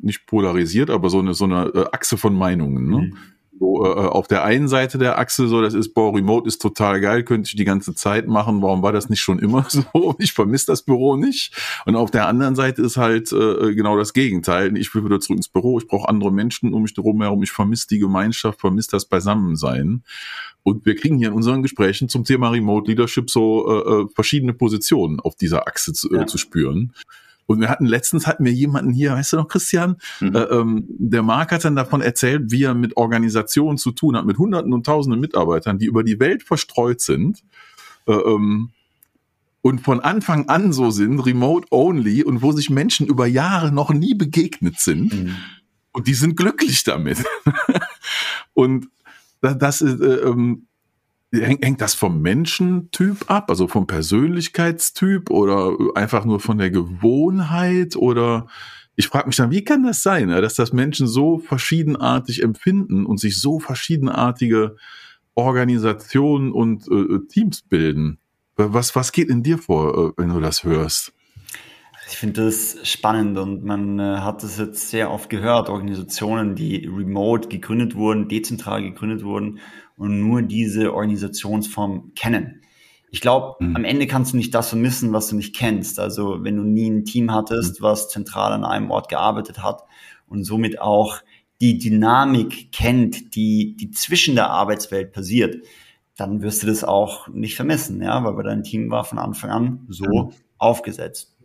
nicht 0.00 0.26
polarisiert, 0.26 0.90
aber 0.90 1.10
so 1.10 1.18
eine, 1.18 1.34
so 1.34 1.44
eine 1.44 1.66
äh, 1.74 1.84
Achse 1.92 2.16
von 2.16 2.34
Meinungen. 2.34 2.88
Ne? 2.88 2.98
Mhm 2.98 3.16
so 3.62 3.86
äh, 3.86 3.88
auf 3.88 4.26
der 4.26 4.42
einen 4.42 4.66
Seite 4.66 4.98
der 4.98 5.20
Achse 5.20 5.46
so, 5.46 5.62
das 5.62 5.72
ist, 5.72 5.94
boah, 5.94 6.12
Remote 6.12 6.48
ist 6.48 6.60
total 6.60 7.00
geil, 7.00 7.22
könnte 7.22 7.46
ich 7.46 7.54
die 7.54 7.64
ganze 7.64 7.94
Zeit 7.94 8.26
machen, 8.26 8.60
warum 8.60 8.82
war 8.82 8.90
das 8.90 9.08
nicht 9.08 9.20
schon 9.20 9.38
immer 9.38 9.66
so? 9.68 10.16
Ich 10.18 10.32
vermisse 10.32 10.66
das 10.66 10.82
Büro 10.82 11.16
nicht. 11.16 11.54
Und 11.86 11.94
auf 11.94 12.10
der 12.10 12.26
anderen 12.26 12.56
Seite 12.56 12.82
ist 12.82 12.96
halt 12.96 13.30
äh, 13.30 13.72
genau 13.74 13.96
das 13.96 14.14
Gegenteil. 14.14 14.76
Ich 14.76 14.92
will 14.96 15.04
wieder 15.04 15.20
zurück 15.20 15.36
ins 15.36 15.48
Büro, 15.48 15.78
ich 15.78 15.86
brauche 15.86 16.08
andere 16.08 16.32
Menschen 16.32 16.74
um 16.74 16.82
mich 16.82 16.94
herum, 16.96 17.42
ich 17.44 17.52
vermisse 17.52 17.86
die 17.86 18.00
Gemeinschaft, 18.00 18.60
vermisse 18.60 18.90
das 18.90 19.04
Beisammensein. 19.04 20.02
Und 20.64 20.84
wir 20.84 20.96
kriegen 20.96 21.18
hier 21.18 21.28
in 21.28 21.34
unseren 21.34 21.62
Gesprächen 21.62 22.08
zum 22.08 22.24
Thema 22.24 22.50
Remote 22.50 22.90
Leadership 22.90 23.30
so 23.30 23.68
äh, 23.68 24.02
äh 24.02 24.08
verschiedene 24.12 24.54
Positionen 24.54 25.20
auf 25.20 25.36
dieser 25.36 25.68
Achse 25.68 25.92
zu, 25.92 26.10
äh, 26.10 26.16
ja. 26.16 26.26
zu 26.26 26.36
spüren. 26.36 26.92
Und 27.46 27.60
wir 27.60 27.68
hatten 27.68 27.86
letztens 27.86 28.26
hatten 28.26 28.44
wir 28.44 28.52
jemanden 28.52 28.92
hier, 28.92 29.12
weißt 29.12 29.32
du 29.32 29.36
noch, 29.36 29.48
Christian? 29.48 29.96
Mhm. 30.20 30.34
Äh, 30.34 30.42
ähm, 30.42 30.84
der 30.88 31.22
Marc 31.22 31.52
hat 31.52 31.64
dann 31.64 31.76
davon 31.76 32.00
erzählt, 32.00 32.50
wie 32.50 32.64
er 32.64 32.74
mit 32.74 32.96
Organisationen 32.96 33.78
zu 33.78 33.92
tun 33.92 34.16
hat, 34.16 34.24
mit 34.24 34.38
Hunderten 34.38 34.72
und 34.72 34.86
Tausenden 34.86 35.20
Mitarbeitern, 35.20 35.78
die 35.78 35.86
über 35.86 36.04
die 36.04 36.20
Welt 36.20 36.42
verstreut 36.42 37.00
sind. 37.00 37.42
Äh, 38.06 38.12
ähm, 38.12 38.70
und 39.60 39.80
von 39.80 40.00
Anfang 40.00 40.48
an 40.48 40.72
so 40.72 40.90
sind, 40.90 41.20
remote 41.20 41.68
only, 41.70 42.24
und 42.24 42.42
wo 42.42 42.50
sich 42.52 42.68
Menschen 42.68 43.06
über 43.06 43.26
Jahre 43.26 43.70
noch 43.70 43.90
nie 43.90 44.14
begegnet 44.14 44.80
sind. 44.80 45.14
Mhm. 45.14 45.36
Und 45.92 46.08
die 46.08 46.14
sind 46.14 46.36
glücklich 46.36 46.82
damit. 46.84 47.22
und 48.54 48.88
das 49.40 49.80
ist, 49.80 50.00
äh, 50.00 50.28
ähm, 50.28 50.66
Hängt, 51.32 51.80
das 51.80 51.94
vom 51.94 52.20
Menschentyp 52.20 53.30
ab, 53.30 53.48
also 53.48 53.66
vom 53.66 53.86
Persönlichkeitstyp 53.86 55.30
oder 55.30 55.74
einfach 55.94 56.26
nur 56.26 56.40
von 56.40 56.58
der 56.58 56.70
Gewohnheit 56.70 57.96
oder 57.96 58.48
ich 58.96 59.08
frage 59.08 59.26
mich 59.28 59.36
dann, 59.36 59.50
wie 59.50 59.64
kann 59.64 59.82
das 59.82 60.02
sein, 60.02 60.28
dass 60.28 60.54
das 60.54 60.72
Menschen 60.72 61.06
so 61.06 61.38
verschiedenartig 61.38 62.42
empfinden 62.42 63.06
und 63.06 63.18
sich 63.18 63.40
so 63.40 63.58
verschiedenartige 63.58 64.76
Organisationen 65.34 66.52
und 66.52 66.86
äh, 66.88 67.26
Teams 67.28 67.62
bilden? 67.62 68.18
Was, 68.56 68.94
was 68.94 69.12
geht 69.12 69.28
in 69.28 69.42
dir 69.42 69.56
vor, 69.56 70.12
äh, 70.18 70.20
wenn 70.20 70.28
du 70.28 70.40
das 70.40 70.64
hörst? 70.64 71.14
Ich 72.08 72.18
finde 72.18 72.44
das 72.44 72.76
spannend 72.82 73.38
und 73.38 73.64
man 73.64 73.98
äh, 73.98 74.18
hat 74.18 74.42
das 74.42 74.58
jetzt 74.58 74.90
sehr 74.90 75.10
oft 75.10 75.30
gehört, 75.30 75.70
Organisationen, 75.70 76.54
die 76.54 76.86
remote 76.86 77.48
gegründet 77.48 77.94
wurden, 77.94 78.28
dezentral 78.28 78.82
gegründet 78.82 79.24
wurden 79.24 79.60
und 80.02 80.18
nur 80.18 80.42
diese 80.42 80.92
Organisationsform 80.92 82.12
kennen. 82.16 82.60
Ich 83.12 83.20
glaube, 83.20 83.62
mhm. 83.64 83.76
am 83.76 83.84
Ende 83.84 84.08
kannst 84.08 84.32
du 84.32 84.36
nicht 84.36 84.52
das 84.52 84.70
vermissen, 84.70 85.12
was 85.12 85.28
du 85.28 85.36
nicht 85.36 85.54
kennst. 85.54 86.00
Also 86.00 86.42
wenn 86.42 86.56
du 86.56 86.64
nie 86.64 86.90
ein 86.90 87.04
Team 87.04 87.32
hattest, 87.32 87.80
mhm. 87.80 87.84
was 87.84 88.08
zentral 88.08 88.52
an 88.52 88.64
einem 88.64 88.90
Ort 88.90 89.08
gearbeitet 89.08 89.62
hat 89.62 89.84
und 90.26 90.42
somit 90.42 90.80
auch 90.80 91.18
die 91.60 91.78
Dynamik 91.78 92.72
kennt, 92.72 93.36
die, 93.36 93.76
die 93.76 93.92
zwischen 93.92 94.34
der 94.34 94.50
Arbeitswelt 94.50 95.12
passiert, 95.12 95.64
dann 96.16 96.42
wirst 96.42 96.64
du 96.64 96.66
das 96.66 96.82
auch 96.82 97.28
nicht 97.28 97.54
vermissen, 97.54 98.02
ja, 98.02 98.24
weil 98.24 98.42
dein 98.42 98.64
Team 98.64 98.90
war 98.90 99.04
von 99.04 99.18
Anfang 99.18 99.50
an 99.50 99.86
so 99.88 100.04
mhm. 100.04 100.32
aufgesetzt. 100.58 101.36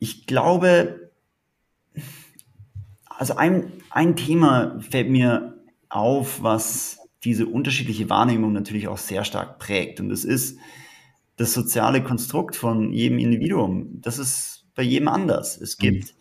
Ich 0.00 0.26
glaube, 0.26 1.12
also 3.06 3.36
ein, 3.36 3.70
ein 3.90 4.16
Thema 4.16 4.80
fällt 4.80 5.10
mir 5.10 5.54
auf, 5.88 6.42
was 6.42 6.98
diese 7.24 7.46
unterschiedliche 7.46 8.10
Wahrnehmung 8.10 8.52
natürlich 8.52 8.88
auch 8.88 8.98
sehr 8.98 9.24
stark 9.24 9.58
prägt. 9.58 10.00
Und 10.00 10.10
das 10.10 10.24
ist 10.24 10.58
das 11.36 11.52
soziale 11.52 12.02
Konstrukt 12.02 12.54
von 12.56 12.92
jedem 12.92 13.18
Individuum. 13.18 14.00
Das 14.00 14.18
ist 14.18 14.66
bei 14.74 14.82
jedem 14.82 15.08
anders. 15.08 15.60
Es 15.60 15.78
mhm. 15.78 15.82
gibt 15.82 16.14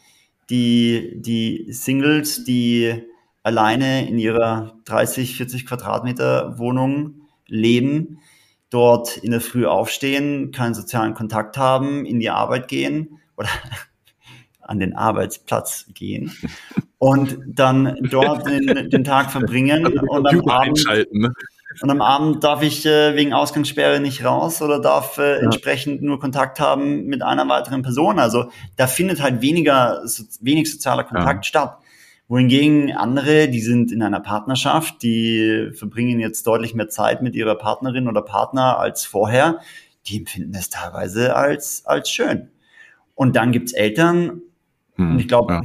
die, 0.49 1.21
die 1.21 1.67
Singles, 1.71 2.43
die 2.43 3.03
alleine 3.43 4.07
in 4.07 4.17
ihrer 4.17 4.77
30, 4.85 5.35
40 5.35 5.65
Quadratmeter 5.65 6.57
Wohnung 6.57 7.27
leben, 7.47 8.19
dort 8.69 9.17
in 9.17 9.31
der 9.31 9.41
Früh 9.41 9.65
aufstehen, 9.65 10.51
keinen 10.51 10.73
sozialen 10.73 11.13
Kontakt 11.13 11.57
haben, 11.57 12.05
in 12.05 12.19
die 12.19 12.29
Arbeit 12.29 12.67
gehen 12.67 13.19
oder 13.37 13.49
an 14.63 14.79
den 14.79 14.95
Arbeitsplatz 14.95 15.85
gehen 15.93 16.31
und 16.97 17.37
dann 17.47 17.97
dort 18.09 18.47
den, 18.47 18.89
den 18.89 19.03
Tag 19.03 19.31
verbringen 19.31 19.85
also 19.85 19.99
und 20.01 20.27
am 20.27 20.49
Abend 20.49 20.85
ne? 21.11 21.33
und 21.81 21.89
am 21.89 22.01
Abend 22.01 22.43
darf 22.43 22.61
ich 22.61 22.85
äh, 22.85 23.15
wegen 23.15 23.33
Ausgangssperre 23.33 23.99
nicht 23.99 24.23
raus 24.23 24.61
oder 24.61 24.79
darf 24.79 25.17
äh, 25.17 25.35
ja. 25.35 25.39
entsprechend 25.39 26.01
nur 26.01 26.19
Kontakt 26.19 26.59
haben 26.59 27.05
mit 27.05 27.21
einer 27.21 27.47
weiteren 27.47 27.81
Person. 27.81 28.19
Also 28.19 28.51
da 28.75 28.87
findet 28.87 29.21
halt 29.21 29.41
weniger 29.41 30.01
so, 30.05 30.23
wenig 30.41 30.71
sozialer 30.71 31.03
Kontakt 31.03 31.45
ja. 31.45 31.49
statt. 31.49 31.77
Wohingegen 32.27 32.91
andere, 32.93 33.49
die 33.49 33.59
sind 33.59 33.91
in 33.91 34.01
einer 34.01 34.21
Partnerschaft, 34.21 35.03
die 35.03 35.71
verbringen 35.73 36.19
jetzt 36.19 36.47
deutlich 36.47 36.73
mehr 36.73 36.89
Zeit 36.89 37.21
mit 37.21 37.35
ihrer 37.35 37.55
Partnerin 37.55 38.07
oder 38.07 38.21
Partner 38.21 38.79
als 38.79 39.05
vorher, 39.05 39.59
die 40.07 40.19
empfinden 40.19 40.55
es 40.55 40.69
teilweise 40.69 41.35
als, 41.35 41.85
als 41.85 42.09
schön. 42.09 42.49
Und 43.15 43.35
dann 43.35 43.51
gibt's 43.51 43.73
Eltern, 43.73 44.41
hm, 44.95 45.11
und 45.11 45.19
ich 45.19 45.27
glaube, 45.27 45.53
ja. 45.53 45.61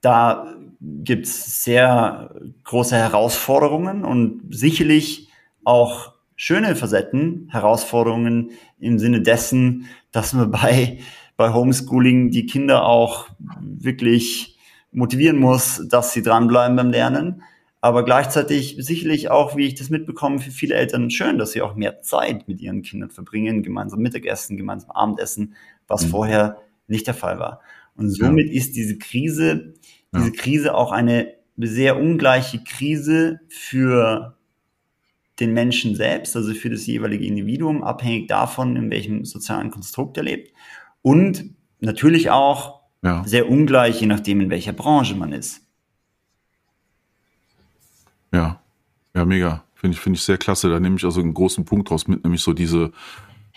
da 0.00 0.54
gibt's 0.80 1.64
sehr 1.64 2.34
große 2.64 2.96
Herausforderungen 2.96 4.04
und 4.04 4.42
sicherlich 4.50 5.28
auch 5.64 6.14
schöne 6.36 6.76
Facetten, 6.76 7.48
Herausforderungen 7.50 8.52
im 8.78 8.98
Sinne 8.98 9.20
dessen, 9.20 9.86
dass 10.12 10.32
man 10.32 10.50
bei, 10.52 10.98
bei 11.36 11.52
Homeschooling 11.52 12.30
die 12.30 12.46
Kinder 12.46 12.86
auch 12.86 13.28
wirklich 13.60 14.56
motivieren 14.92 15.38
muss, 15.38 15.86
dass 15.88 16.12
sie 16.12 16.22
dranbleiben 16.22 16.76
beim 16.76 16.90
Lernen. 16.90 17.42
Aber 17.80 18.04
gleichzeitig 18.04 18.76
sicherlich 18.80 19.30
auch, 19.30 19.56
wie 19.56 19.66
ich 19.66 19.76
das 19.76 19.90
mitbekomme, 19.90 20.40
für 20.40 20.50
viele 20.50 20.74
Eltern 20.74 21.10
schön, 21.10 21.38
dass 21.38 21.52
sie 21.52 21.62
auch 21.62 21.76
mehr 21.76 22.02
Zeit 22.02 22.48
mit 22.48 22.60
ihren 22.60 22.82
Kindern 22.82 23.10
verbringen, 23.10 23.62
gemeinsam 23.62 24.00
Mittagessen, 24.00 24.56
gemeinsam 24.56 24.90
Abendessen, 24.90 25.54
was 25.86 26.06
mhm. 26.06 26.10
vorher 26.10 26.56
nicht 26.88 27.06
der 27.06 27.14
Fall 27.14 27.38
war. 27.38 27.60
Und 27.98 28.10
somit 28.10 28.48
ist 28.48 28.76
diese 28.76 28.96
Krise, 28.96 29.74
diese. 30.14 30.32
Krise 30.32 30.74
auch 30.74 30.92
eine 30.92 31.34
sehr 31.56 31.98
ungleiche 31.98 32.62
Krise 32.62 33.40
für 33.48 34.38
den 35.40 35.52
Menschen 35.52 35.96
selbst, 35.96 36.36
also 36.36 36.54
für 36.54 36.70
das 36.70 36.86
jeweilige 36.86 37.26
Individuum, 37.26 37.82
abhängig 37.82 38.28
davon, 38.28 38.76
in 38.76 38.90
welchem 38.90 39.24
sozialen 39.24 39.70
Konstrukt 39.70 40.16
er 40.16 40.22
lebt. 40.22 40.52
Und 41.02 41.50
natürlich 41.80 42.30
auch 42.30 42.82
ja. 43.02 43.24
sehr 43.26 43.48
ungleich, 43.48 44.00
je 44.00 44.06
nachdem, 44.06 44.40
in 44.40 44.50
welcher 44.50 44.72
Branche 44.72 45.16
man 45.16 45.32
ist. 45.32 45.66
Ja, 48.32 48.60
ja, 49.14 49.24
mega. 49.24 49.64
Finde 49.74 49.96
ich, 49.96 50.00
finde 50.00 50.16
ich 50.18 50.22
sehr 50.22 50.38
klasse. 50.38 50.70
Da 50.70 50.78
nehme 50.78 50.96
ich 50.96 51.04
also 51.04 51.20
einen 51.20 51.34
großen 51.34 51.64
Punkt 51.64 51.90
draus 51.90 52.06
mit, 52.06 52.22
nämlich 52.22 52.42
so 52.42 52.52
diese, 52.52 52.92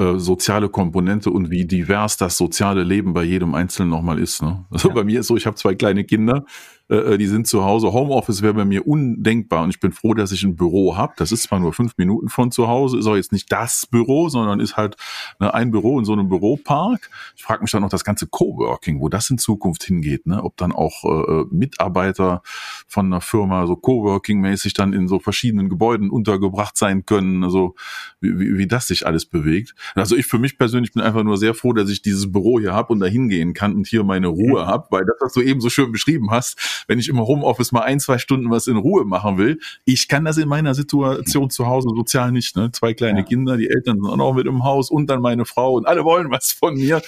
äh, 0.02 0.20
soziale 0.20 0.68
Komponente 0.68 1.30
und 1.30 1.52
wie 1.52 1.66
divers 1.66 2.18
das 2.18 2.36
soziale 2.36 2.84
Leben 2.84 3.14
bei 3.14 3.24
jedem 3.24 3.54
Einzelnen 3.54 3.90
nochmal 3.90 4.18
ist. 4.18 4.42
Ne? 4.42 4.66
Also 4.72 4.88
ja. 4.88 4.96
bei 4.96 5.04
mir 5.04 5.20
ist 5.20 5.28
so, 5.28 5.38
ich 5.38 5.46
habe 5.46 5.56
zwei 5.58 5.76
kleine 5.76 6.04
Kinder, 6.04 6.46
äh, 6.92 7.18
die 7.18 7.28
sind 7.28 7.48
zu 7.48 7.64
Hause. 7.64 7.94
Homeoffice 7.94 8.42
wäre 8.42 8.54
bei 8.54 8.66
mir 8.66 8.86
undenkbar 8.86 9.64
und 9.64 9.70
ich 9.70 9.80
bin 9.80 9.94
froh, 9.94 10.14
dass 10.14 10.32
ich 10.32 10.44
ein 10.44 10.56
Büro 10.56 10.98
habe. 10.98 11.14
Das 11.16 11.32
ist 11.32 11.44
zwar 11.44 11.60
nur 11.60 11.72
fünf 11.72 11.98
Minuten 11.98 12.28
von 12.28 12.52
zu 12.52 12.68
Hause, 12.68 13.00
ist 13.00 13.08
auch 13.08 13.16
jetzt 13.16 13.32
nicht 13.32 13.52
das 13.52 13.86
Büro, 13.86 14.28
sondern 14.30 14.60
ist 14.60 14.76
halt 14.76 14.98
ne, 15.40 15.54
ein 15.54 15.72
Büro 15.72 15.98
in 16.00 16.06
so 16.06 16.14
einem 16.14 16.28
Büropark. 16.28 17.10
Ich 17.38 17.44
frage 17.44 17.62
mich 17.62 17.72
dann 17.72 17.82
noch 17.82 17.90
das 17.90 18.04
ganze 18.04 18.28
Coworking, 18.28 19.00
wo 19.00 19.08
das 19.08 19.30
in 19.30 19.38
Zukunft 19.38 19.84
hingeht, 19.84 20.28
ne? 20.28 20.44
ob 20.44 20.58
dann 20.58 20.74
auch 20.74 21.06
äh, 21.06 21.32
äh, 21.32 21.46
Mitarbeiter 21.50 22.42
von 22.88 23.06
einer 23.06 23.22
Firma 23.22 23.66
so 23.68 23.76
Coworking-mäßig 23.76 24.74
dann 24.74 24.92
in 24.92 25.08
so 25.08 25.20
verschiedenen 25.20 25.70
Gebäuden 25.70 26.10
untergebracht 26.10 26.78
sein 26.78 27.06
können, 27.06 27.44
also 27.44 27.76
wie, 28.20 28.38
wie, 28.38 28.58
wie 28.58 28.68
das 28.68 28.88
sich 28.88 29.08
alles 29.08 29.26
bewegt. 29.26 29.76
Also 29.96 30.18
ich 30.18 30.26
für 30.26 30.40
mich 30.40 30.58
persönlich 30.58 30.92
bin 30.92 31.02
einfach 31.02 31.24
nur 31.24 31.38
sehr 31.38 31.54
froh, 31.54 31.72
dass 31.72 31.90
ich 31.90 32.02
dieses 32.02 32.32
Büro 32.32 32.60
hier 32.60 32.74
habe 32.74 32.92
und 32.92 33.00
da 33.00 33.06
hingehen 33.06 33.54
kann 33.54 33.76
und 33.76 33.88
hier 33.88 34.04
meine 34.04 34.28
Ruhe 34.28 34.66
habe, 34.68 34.88
weil 34.90 35.06
das, 35.06 35.16
was 35.22 35.34
du 35.34 35.42
eben 35.42 35.62
so 35.62 35.70
schön 35.70 35.92
beschrieben 35.92 36.32
hast, 36.32 36.81
wenn 36.88 37.00
ich 37.00 37.10
im 37.10 37.20
Homeoffice 37.20 37.72
mal 37.72 37.82
ein, 37.82 38.00
zwei 38.00 38.18
Stunden 38.18 38.50
was 38.50 38.68
in 38.68 38.78
Ruhe 38.78 39.06
machen 39.06 39.38
will. 39.38 39.60
Ich 39.86 40.08
kann 40.08 40.26
das 40.26 40.38
in 40.38 40.48
meiner 40.48 40.74
Situation 40.74 41.50
zu 41.50 41.68
Hause 41.68 41.90
sozial 41.96 42.32
nicht. 42.32 42.56
Ne? 42.56 42.72
Zwei 42.72 42.94
kleine 42.94 43.20
ja. 43.20 43.26
Kinder, 43.26 43.58
die 43.58 43.70
Eltern 43.70 43.98
sind 44.02 44.10
auch 44.10 44.18
noch 44.18 44.34
mit 44.34 44.48
im 44.48 44.64
Haus 44.64 44.90
und 44.90 45.08
dann 45.10 45.22
meine 45.22 45.46
Frau 45.46 45.74
und 45.74 45.88
alle 45.88 46.04
wollen 46.04 46.32
was 46.32 46.52
von 46.52 46.76
mir. 46.76 47.02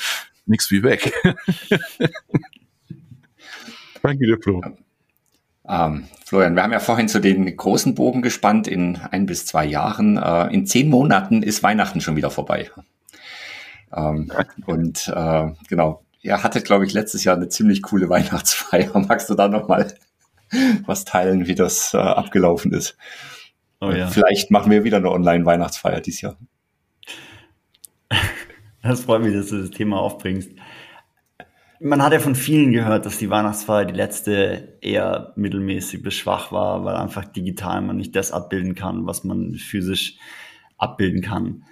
Nix 0.45 0.71
wie 0.71 0.83
weg. 0.83 1.13
Danke 4.01 4.25
dir, 4.25 4.37
Flo. 4.41 4.61
Ähm, 5.65 6.07
Florian, 6.25 6.55
wir 6.55 6.63
haben 6.63 6.73
ja 6.73 6.79
vorhin 6.79 7.07
zu 7.07 7.21
den 7.21 7.55
großen 7.55 7.95
Bogen 7.95 8.21
gespannt 8.21 8.67
in 8.67 8.97
ein 8.97 9.25
bis 9.25 9.45
zwei 9.45 9.65
Jahren. 9.65 10.17
Äh, 10.17 10.53
in 10.53 10.65
zehn 10.65 10.89
Monaten 10.89 11.41
ist 11.41 11.63
Weihnachten 11.63 12.01
schon 12.01 12.17
wieder 12.17 12.29
vorbei. 12.29 12.69
Ähm, 13.95 14.31
und 14.65 15.07
äh, 15.07 15.51
genau, 15.69 16.03
ihr 16.23 16.41
hattet, 16.41 16.65
glaube 16.65 16.85
ich, 16.85 16.93
letztes 16.93 17.23
Jahr 17.23 17.35
eine 17.35 17.49
ziemlich 17.49 17.83
coole 17.83 18.09
Weihnachtsfeier. 18.09 18.97
Magst 19.07 19.29
du 19.29 19.35
da 19.35 19.47
nochmal 19.47 19.93
was 20.85 21.05
teilen, 21.05 21.47
wie 21.47 21.55
das 21.55 21.93
äh, 21.93 21.97
abgelaufen 21.97 22.73
ist? 22.73 22.97
Oh, 23.81 23.91
ja. 23.91 24.07
Vielleicht 24.07 24.49
machen 24.49 24.71
wir 24.71 24.83
wieder 24.83 24.97
eine 24.97 25.11
Online-Weihnachtsfeier 25.11 26.01
dieses 26.01 26.21
Jahr. 26.21 26.37
Das 28.85 29.05
freut 29.05 29.21
mich, 29.21 29.33
dass 29.33 29.47
du 29.47 29.61
das 29.61 29.71
Thema 29.71 29.97
aufbringst. 30.01 30.51
Man 31.79 32.03
hat 32.03 32.11
ja 32.11 32.19
von 32.19 32.35
vielen 32.35 32.73
gehört, 32.73 33.05
dass 33.05 33.17
die 33.17 33.29
Weihnachtsfeier 33.29 33.85
die 33.85 33.93
letzte 33.93 34.77
eher 34.81 35.31
mittelmäßig 35.37 36.03
bis 36.03 36.15
schwach 36.15 36.51
war, 36.51 36.83
weil 36.83 36.97
einfach 36.97 37.23
digital 37.23 37.79
man 37.79 37.95
nicht 37.95 38.13
das 38.13 38.33
abbilden 38.33 38.75
kann, 38.75 39.05
was 39.05 39.23
man 39.23 39.53
physisch 39.53 40.17
abbilden 40.77 41.21
kann. 41.21 41.63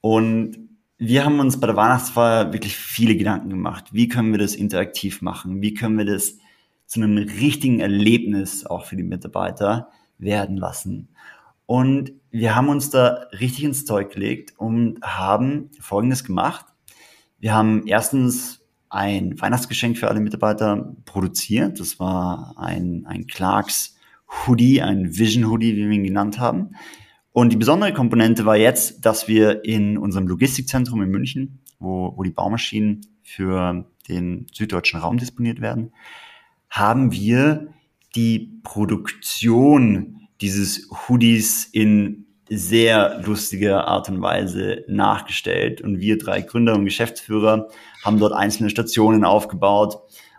Und 0.00 0.61
wir 1.04 1.24
haben 1.24 1.40
uns 1.40 1.58
bei 1.58 1.66
der 1.66 1.74
Weihnachtsfeier 1.74 2.52
wirklich 2.52 2.76
viele 2.76 3.16
Gedanken 3.16 3.50
gemacht. 3.50 3.86
Wie 3.90 4.06
können 4.06 4.30
wir 4.30 4.38
das 4.38 4.54
interaktiv 4.54 5.20
machen? 5.20 5.60
Wie 5.60 5.74
können 5.74 5.98
wir 5.98 6.04
das 6.04 6.36
zu 6.86 7.02
einem 7.02 7.18
richtigen 7.18 7.80
Erlebnis 7.80 8.64
auch 8.64 8.84
für 8.84 8.94
die 8.94 9.02
Mitarbeiter 9.02 9.88
werden 10.18 10.56
lassen? 10.56 11.08
Und 11.66 12.12
wir 12.30 12.54
haben 12.54 12.68
uns 12.68 12.90
da 12.90 13.26
richtig 13.32 13.64
ins 13.64 13.84
Zeug 13.84 14.12
gelegt 14.12 14.54
und 14.58 15.02
haben 15.02 15.70
Folgendes 15.80 16.22
gemacht. 16.22 16.66
Wir 17.40 17.52
haben 17.52 17.84
erstens 17.88 18.60
ein 18.88 19.40
Weihnachtsgeschenk 19.40 19.98
für 19.98 20.06
alle 20.06 20.20
Mitarbeiter 20.20 20.94
produziert. 21.04 21.80
Das 21.80 21.98
war 21.98 22.54
ein, 22.56 23.06
ein 23.06 23.26
Clarks 23.26 23.96
Hoodie, 24.46 24.80
ein 24.80 25.18
Vision 25.18 25.50
Hoodie, 25.50 25.74
wie 25.74 25.88
wir 25.88 25.96
ihn 25.96 26.04
genannt 26.04 26.38
haben. 26.38 26.76
Und 27.32 27.50
die 27.50 27.56
besondere 27.56 27.92
Komponente 27.94 28.44
war 28.44 28.56
jetzt, 28.56 29.04
dass 29.06 29.26
wir 29.26 29.64
in 29.64 29.96
unserem 29.96 30.28
Logistikzentrum 30.28 31.02
in 31.02 31.10
München, 31.10 31.60
wo, 31.78 32.12
wo 32.16 32.22
die 32.22 32.30
Baumaschinen 32.30 33.00
für 33.22 33.86
den 34.08 34.46
süddeutschen 34.52 35.00
Raum 35.00 35.16
disponiert 35.16 35.60
werden, 35.60 35.92
haben 36.68 37.12
wir 37.12 37.68
die 38.14 38.60
Produktion 38.62 40.28
dieses 40.40 40.88
Hoodies 40.90 41.64
in 41.64 42.26
sehr 42.50 43.22
lustiger 43.24 43.88
Art 43.88 44.10
und 44.10 44.20
Weise 44.20 44.84
nachgestellt. 44.88 45.80
Und 45.80 46.00
wir 46.00 46.18
drei 46.18 46.42
Gründer 46.42 46.74
und 46.74 46.84
Geschäftsführer 46.84 47.68
haben 48.04 48.18
dort 48.18 48.34
einzelne 48.34 48.68
Stationen 48.68 49.24
aufgebaut. 49.24 49.98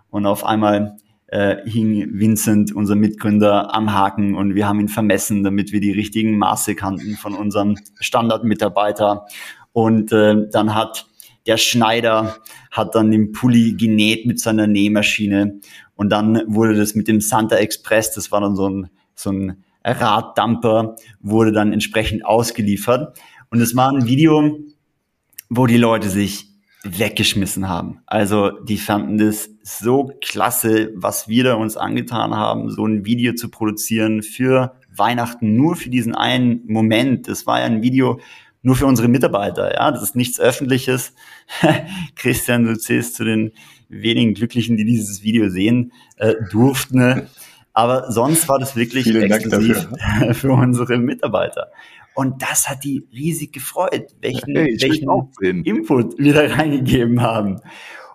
Und 0.10 0.28
auf 0.28 0.46
einmal 0.46 0.98
äh, 1.34 1.68
hing 1.68 2.20
Vincent, 2.20 2.76
unser 2.76 2.94
Mitgründer, 2.94 3.74
am 3.74 3.92
Haken 3.92 4.36
und 4.36 4.54
wir 4.54 4.68
haben 4.68 4.80
ihn 4.80 4.88
vermessen, 4.88 5.44
damit 5.44 5.72
wir 5.72 5.80
die 5.80 5.92
richtigen 5.92 6.38
Maße 6.38 6.76
kannten 6.76 7.16
von 7.16 7.34
unserem 7.34 7.76
Standardmitarbeiter. 8.00 9.26
Und 9.72 10.12
äh, 10.12 10.48
dann 10.52 10.76
hat 10.76 11.08
der 11.48 11.58
Schneider 11.58 12.38
hat 12.70 12.94
dann 12.94 13.10
den 13.10 13.32
Pulli 13.32 13.74
genäht 13.74 14.28
mit 14.28 14.40
seiner 14.40 14.68
Nähmaschine 14.68 15.60
und 15.96 16.10
dann 16.10 16.44
wurde 16.46 16.76
das 16.76 16.94
mit 16.94 17.08
dem 17.08 17.20
Santa 17.20 17.56
Express, 17.56 18.14
das 18.14 18.32
war 18.32 18.40
dann 18.40 18.56
so 18.56 18.70
ein, 18.70 18.90
so 19.16 19.32
ein 19.32 19.64
Raddamper, 19.84 20.96
wurde 21.20 21.52
dann 21.52 21.74
entsprechend 21.74 22.26
ausgeliefert. 22.26 23.18
Und 23.50 23.60
es 23.60 23.76
war 23.76 23.92
ein 23.92 24.06
Video, 24.06 24.60
wo 25.50 25.66
die 25.66 25.78
Leute 25.78 26.10
sich 26.10 26.53
weggeschmissen 26.84 27.70
haben. 27.70 28.00
Also 28.06 28.52
die 28.52 28.78
fanden 28.78 29.18
das 29.18 29.50
so 29.64 30.12
klasse, 30.22 30.92
was 30.96 31.28
wir 31.28 31.46
da 31.46 31.54
uns 31.56 31.78
angetan 31.78 32.36
haben, 32.36 32.70
so 32.70 32.86
ein 32.86 33.06
Video 33.06 33.34
zu 33.34 33.50
produzieren 33.50 34.22
für 34.22 34.76
Weihnachten, 34.96 35.56
nur 35.56 35.76
für 35.76 35.90
diesen 35.90 36.14
einen 36.14 36.62
Moment. 36.68 37.28
Das 37.28 37.48
war 37.48 37.60
ja 37.60 37.66
ein 37.66 37.82
Video 37.82 38.20
nur 38.62 38.76
für 38.76 38.86
unsere 38.86 39.08
Mitarbeiter. 39.08 39.74
Ja, 39.74 39.92
das 39.92 40.04
ist 40.04 40.16
nichts 40.16 40.40
Öffentliches. 40.40 41.14
Christian, 42.16 42.66
du 42.66 42.78
zählst 42.78 43.16
zu 43.16 43.24
den 43.24 43.52
wenigen 43.90 44.34
Glücklichen, 44.34 44.78
die 44.78 44.86
dieses 44.86 45.24
Video 45.24 45.50
sehen 45.50 45.94
äh, 46.18 46.36
durften. 46.52 47.28
Aber 47.74 48.12
sonst 48.12 48.48
war 48.48 48.60
das 48.60 48.76
wirklich 48.76 49.06
Vielen 49.06 49.32
exklusiv 49.32 49.88
für 50.34 50.52
unsere 50.52 50.98
Mitarbeiter. 50.98 51.72
Und 52.16 52.42
das 52.42 52.70
hat 52.70 52.84
die 52.84 53.08
riesig 53.12 53.54
gefreut, 53.54 54.16
welchen, 54.22 54.56
hey, 54.56 54.78
welchen 54.80 55.64
Input 55.64 56.18
wir 56.18 56.34
da 56.34 56.42
reingegeben 56.56 57.22
haben. 57.22 57.60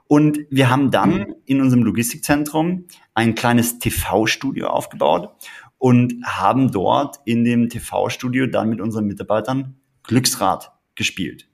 Und 0.07 0.41
wir 0.51 0.71
haben 0.71 0.91
dann 0.91 1.35
in 1.45 1.61
unserem 1.61 1.83
Logistikzentrum 1.83 2.87
ein 3.15 3.35
kleines 3.35 3.79
TV-Studio 3.79 4.69
aufgebaut 4.69 5.31
und 5.77 6.15
haben 6.25 6.73
dort 6.73 7.21
in 7.25 7.45
dem 7.45 7.69
TV-Studio 7.69 8.47
dann 8.47 8.71
mit 8.71 8.81
unseren 8.81 9.07
Mitarbeitern 9.07 9.77
Glücksrad 10.05 10.73
gespielt. 10.95 11.49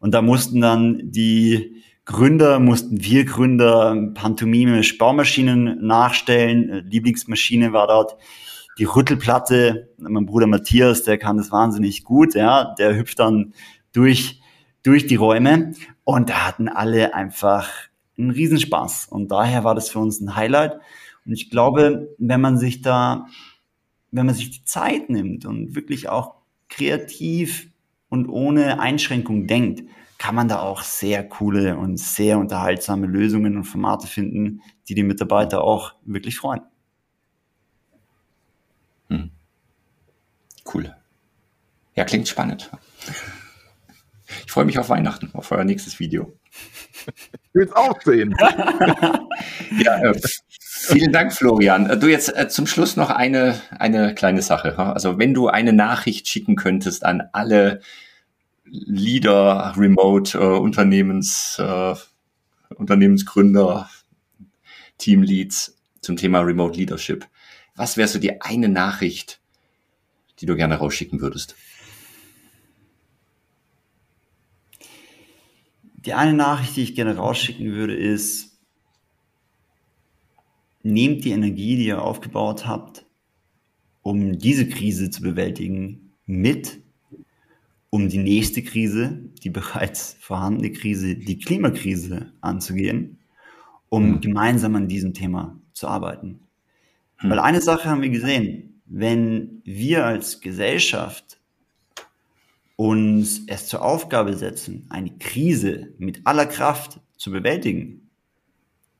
Und 0.00 0.12
da 0.12 0.22
mussten 0.22 0.60
dann 0.60 1.00
die 1.04 1.82
Gründer, 2.04 2.58
mussten 2.58 3.04
wir 3.04 3.24
Gründer 3.24 3.94
Pantomime 4.14 4.82
Baumaschinen 4.98 5.86
nachstellen. 5.86 6.84
Lieblingsmaschine 6.90 7.72
war 7.72 7.86
dort 7.86 8.16
die 8.80 8.86
Rüttelplatte, 8.86 9.90
mein 9.98 10.24
Bruder 10.24 10.46
Matthias, 10.46 11.02
der 11.02 11.18
kann 11.18 11.36
das 11.36 11.52
wahnsinnig 11.52 12.02
gut, 12.02 12.34
ja, 12.34 12.74
der 12.78 12.96
hüpft 12.96 13.18
dann 13.18 13.52
durch, 13.92 14.40
durch 14.82 15.06
die 15.06 15.16
Räume 15.16 15.74
und 16.04 16.30
da 16.30 16.46
hatten 16.46 16.66
alle 16.66 17.12
einfach 17.12 17.68
einen 18.16 18.30
Riesenspaß 18.30 19.08
und 19.08 19.30
daher 19.30 19.64
war 19.64 19.74
das 19.74 19.90
für 19.90 19.98
uns 19.98 20.20
ein 20.20 20.34
Highlight 20.34 20.80
und 21.26 21.32
ich 21.32 21.50
glaube, 21.50 22.08
wenn 22.16 22.40
man 22.40 22.56
sich 22.56 22.80
da, 22.80 23.26
wenn 24.12 24.24
man 24.24 24.34
sich 24.34 24.50
die 24.50 24.64
Zeit 24.64 25.10
nimmt 25.10 25.44
und 25.44 25.74
wirklich 25.74 26.08
auch 26.08 26.36
kreativ 26.70 27.68
und 28.08 28.30
ohne 28.30 28.80
Einschränkung 28.80 29.46
denkt, 29.46 29.82
kann 30.16 30.34
man 30.34 30.48
da 30.48 30.60
auch 30.60 30.82
sehr 30.82 31.28
coole 31.28 31.76
und 31.76 31.98
sehr 31.98 32.38
unterhaltsame 32.38 33.06
Lösungen 33.06 33.58
und 33.58 33.64
Formate 33.64 34.06
finden, 34.06 34.62
die 34.88 34.94
die 34.94 35.02
Mitarbeiter 35.02 35.62
auch 35.62 35.92
wirklich 36.06 36.38
freuen. 36.38 36.62
Cool. 40.72 40.94
Ja, 41.94 42.04
klingt 42.04 42.28
spannend. 42.28 42.70
Ich 44.46 44.52
freue 44.52 44.64
mich 44.64 44.78
auf 44.78 44.88
Weihnachten, 44.88 45.30
auf 45.32 45.50
euer 45.50 45.64
nächstes 45.64 45.98
Video. 45.98 46.38
Ich 47.06 47.54
will 47.54 47.64
es 47.64 47.72
auch 47.72 48.00
sehen. 48.02 48.36
ja, 49.78 49.98
äh, 50.02 50.20
vielen 50.52 51.12
Dank, 51.12 51.32
Florian. 51.32 51.90
Äh, 51.90 51.98
du 51.98 52.06
jetzt 52.06 52.36
äh, 52.36 52.48
zum 52.48 52.66
Schluss 52.66 52.96
noch 52.96 53.10
eine, 53.10 53.60
eine 53.76 54.14
kleine 54.14 54.42
Sache. 54.42 54.78
Also 54.78 55.18
wenn 55.18 55.34
du 55.34 55.48
eine 55.48 55.72
Nachricht 55.72 56.28
schicken 56.28 56.54
könntest 56.54 57.04
an 57.04 57.22
alle 57.32 57.80
Leader, 58.64 59.74
Remote, 59.76 60.38
äh, 60.38 60.42
Unternehmens, 60.42 61.58
äh, 61.58 61.94
Unternehmensgründer, 62.76 63.90
Teamleads 64.98 65.76
zum 66.00 66.16
Thema 66.16 66.40
Remote 66.40 66.78
Leadership, 66.78 67.26
was 67.74 67.96
wäre 67.96 68.08
so 68.08 68.20
die 68.20 68.40
eine 68.40 68.68
Nachricht, 68.68 69.39
die 70.40 70.46
du 70.46 70.56
gerne 70.56 70.76
rausschicken 70.76 71.20
würdest? 71.20 71.56
Die 76.06 76.14
eine 76.14 76.32
Nachricht, 76.32 76.76
die 76.76 76.82
ich 76.82 76.94
gerne 76.94 77.16
rausschicken 77.16 77.72
würde, 77.72 77.94
ist, 77.94 78.58
nehmt 80.82 81.24
die 81.24 81.32
Energie, 81.32 81.76
die 81.76 81.86
ihr 81.86 82.02
aufgebaut 82.02 82.66
habt, 82.66 83.04
um 84.02 84.38
diese 84.38 84.66
Krise 84.66 85.10
zu 85.10 85.20
bewältigen, 85.20 86.12
mit, 86.24 86.80
um 87.90 88.08
die 88.08 88.18
nächste 88.18 88.62
Krise, 88.62 89.20
die 89.42 89.50
bereits 89.50 90.16
vorhandene 90.20 90.72
Krise, 90.72 91.16
die 91.16 91.38
Klimakrise 91.38 92.32
anzugehen, 92.40 93.18
um 93.90 94.12
mhm. 94.12 94.20
gemeinsam 94.20 94.76
an 94.76 94.88
diesem 94.88 95.12
Thema 95.12 95.60
zu 95.74 95.88
arbeiten. 95.88 96.40
Hm. 97.16 97.30
Weil 97.30 97.40
eine 97.40 97.60
Sache 97.60 97.88
haben 97.88 98.02
wir 98.02 98.10
gesehen, 98.10 98.69
wenn 98.90 99.62
wir 99.64 100.04
als 100.04 100.40
Gesellschaft 100.40 101.38
uns 102.76 103.42
es 103.46 103.66
zur 103.66 103.82
Aufgabe 103.82 104.36
setzen, 104.36 104.86
eine 104.90 105.10
Krise 105.18 105.94
mit 105.98 106.26
aller 106.26 106.46
Kraft 106.46 107.00
zu 107.16 107.30
bewältigen, 107.30 108.10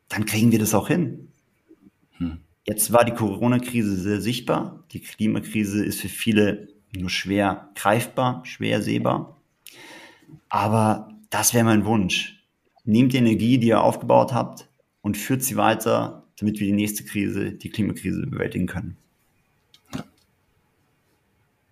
dann 0.08 0.24
kriegen 0.26 0.52
wir 0.52 0.58
das 0.58 0.74
auch 0.74 0.88
hin. 0.88 1.28
Hm. 2.12 2.38
Jetzt 2.64 2.92
war 2.92 3.04
die 3.04 3.14
Corona-Krise 3.14 3.96
sehr 3.96 4.20
sichtbar. 4.20 4.84
Die 4.92 5.00
Klimakrise 5.00 5.84
ist 5.84 6.00
für 6.00 6.08
viele 6.08 6.68
nur 6.96 7.10
schwer 7.10 7.70
greifbar, 7.74 8.44
schwer 8.44 8.82
sehbar. 8.82 9.40
Aber 10.48 11.08
das 11.30 11.54
wäre 11.54 11.64
mein 11.64 11.84
Wunsch. 11.84 12.44
Nehmt 12.84 13.12
die 13.12 13.18
Energie, 13.18 13.58
die 13.58 13.68
ihr 13.68 13.82
aufgebaut 13.82 14.32
habt 14.32 14.68
und 15.00 15.16
führt 15.16 15.42
sie 15.42 15.56
weiter 15.56 16.20
damit 16.40 16.58
wir 16.58 16.66
die 16.66 16.72
nächste 16.72 17.04
Krise, 17.04 17.52
die 17.52 17.68
Klimakrise, 17.68 18.26
bewältigen 18.26 18.66
können. 18.66 18.96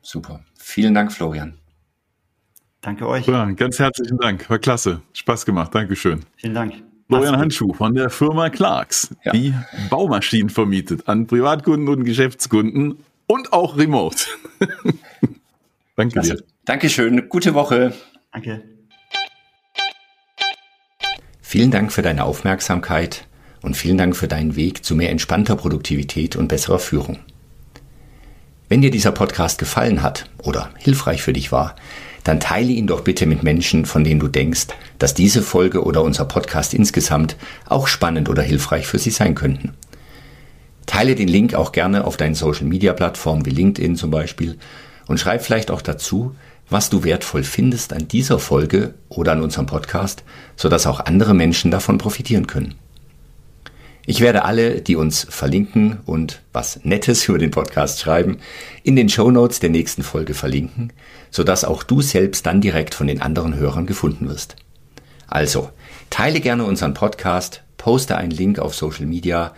Super. 0.08 0.40
Vielen 0.58 0.94
Dank, 0.94 1.12
Florian. 1.12 1.58
Danke 2.80 3.06
euch. 3.06 3.26
Ja, 3.26 3.44
ganz 3.50 3.78
herzlichen 3.78 4.16
Dank. 4.16 4.48
War 4.48 4.58
klasse. 4.58 5.02
Spaß 5.12 5.44
gemacht. 5.44 5.74
Dankeschön. 5.74 6.24
Vielen 6.36 6.54
Dank. 6.54 6.72
Florian 7.08 7.36
Handschuh 7.36 7.74
von 7.74 7.94
der 7.94 8.08
Firma 8.08 8.48
Clarks, 8.48 9.14
ja. 9.22 9.32
die 9.32 9.52
Baumaschinen 9.90 10.48
vermietet 10.48 11.08
an 11.08 11.26
Privatkunden 11.26 11.88
und 11.90 12.04
Geschäftskunden 12.04 13.04
und 13.26 13.52
auch 13.52 13.76
remote. 13.76 14.16
Danke 15.96 16.14
klasse. 16.14 16.36
dir. 16.36 16.44
Dankeschön. 16.64 17.28
Gute 17.28 17.52
Woche. 17.52 17.92
Danke. 18.32 18.62
Vielen 21.42 21.70
Dank 21.70 21.92
für 21.92 22.00
deine 22.00 22.24
Aufmerksamkeit 22.24 23.26
und 23.60 23.76
vielen 23.76 23.98
Dank 23.98 24.16
für 24.16 24.26
deinen 24.26 24.56
Weg 24.56 24.86
zu 24.86 24.94
mehr 24.94 25.10
entspannter 25.10 25.56
Produktivität 25.56 26.34
und 26.34 26.48
besserer 26.48 26.78
Führung. 26.78 27.18
Wenn 28.68 28.82
dir 28.82 28.90
dieser 28.90 29.12
Podcast 29.12 29.58
gefallen 29.58 30.02
hat 30.02 30.26
oder 30.42 30.68
hilfreich 30.76 31.22
für 31.22 31.32
dich 31.32 31.52
war, 31.52 31.74
dann 32.22 32.38
teile 32.38 32.70
ihn 32.70 32.86
doch 32.86 33.00
bitte 33.00 33.24
mit 33.24 33.42
Menschen, 33.42 33.86
von 33.86 34.04
denen 34.04 34.20
du 34.20 34.28
denkst, 34.28 34.66
dass 34.98 35.14
diese 35.14 35.40
Folge 35.40 35.82
oder 35.82 36.02
unser 36.02 36.26
Podcast 36.26 36.74
insgesamt 36.74 37.36
auch 37.66 37.86
spannend 37.88 38.28
oder 38.28 38.42
hilfreich 38.42 38.86
für 38.86 38.98
sie 38.98 39.08
sein 39.08 39.34
könnten. 39.34 39.72
Teile 40.84 41.14
den 41.14 41.28
Link 41.28 41.54
auch 41.54 41.72
gerne 41.72 42.04
auf 42.04 42.18
deinen 42.18 42.34
Social-Media-Plattformen 42.34 43.46
wie 43.46 43.50
LinkedIn 43.50 43.96
zum 43.96 44.10
Beispiel 44.10 44.58
und 45.06 45.18
schreib 45.18 45.42
vielleicht 45.42 45.70
auch 45.70 45.80
dazu, 45.80 46.34
was 46.68 46.90
du 46.90 47.04
wertvoll 47.04 47.44
findest 47.44 47.94
an 47.94 48.08
dieser 48.08 48.38
Folge 48.38 48.92
oder 49.08 49.32
an 49.32 49.42
unserem 49.42 49.64
Podcast, 49.64 50.24
sodass 50.56 50.86
auch 50.86 51.00
andere 51.00 51.32
Menschen 51.32 51.70
davon 51.70 51.96
profitieren 51.96 52.46
können. 52.46 52.74
Ich 54.10 54.22
werde 54.22 54.46
alle, 54.46 54.80
die 54.80 54.96
uns 54.96 55.26
verlinken 55.28 55.98
und 56.06 56.40
was 56.54 56.80
Nettes 56.82 57.28
über 57.28 57.36
den 57.36 57.50
Podcast 57.50 58.00
schreiben, 58.00 58.38
in 58.82 58.96
den 58.96 59.10
Show 59.10 59.30
Notes 59.30 59.60
der 59.60 59.68
nächsten 59.68 60.02
Folge 60.02 60.32
verlinken, 60.32 60.94
sodass 61.30 61.62
auch 61.62 61.82
du 61.82 62.00
selbst 62.00 62.46
dann 62.46 62.62
direkt 62.62 62.94
von 62.94 63.06
den 63.06 63.20
anderen 63.20 63.54
Hörern 63.54 63.84
gefunden 63.84 64.26
wirst. 64.30 64.56
Also, 65.26 65.68
teile 66.08 66.40
gerne 66.40 66.64
unseren 66.64 66.94
Podcast, 66.94 67.62
poste 67.76 68.16
einen 68.16 68.30
Link 68.30 68.58
auf 68.58 68.74
Social 68.74 69.04
Media, 69.04 69.52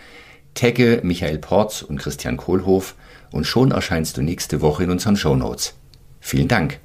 tagge 0.53 0.99
Michael 1.01 1.37
Porz 1.37 1.81
und 1.81 1.99
Christian 1.99 2.35
Kohlhoff 2.35 2.95
und 3.31 3.47
schon 3.47 3.71
erscheinst 3.71 4.17
du 4.17 4.21
nächste 4.21 4.59
Woche 4.59 4.83
in 4.83 4.91
unseren 4.91 5.15
Show 5.15 5.37
Notes. 5.37 5.75
Vielen 6.19 6.49
Dank. 6.49 6.77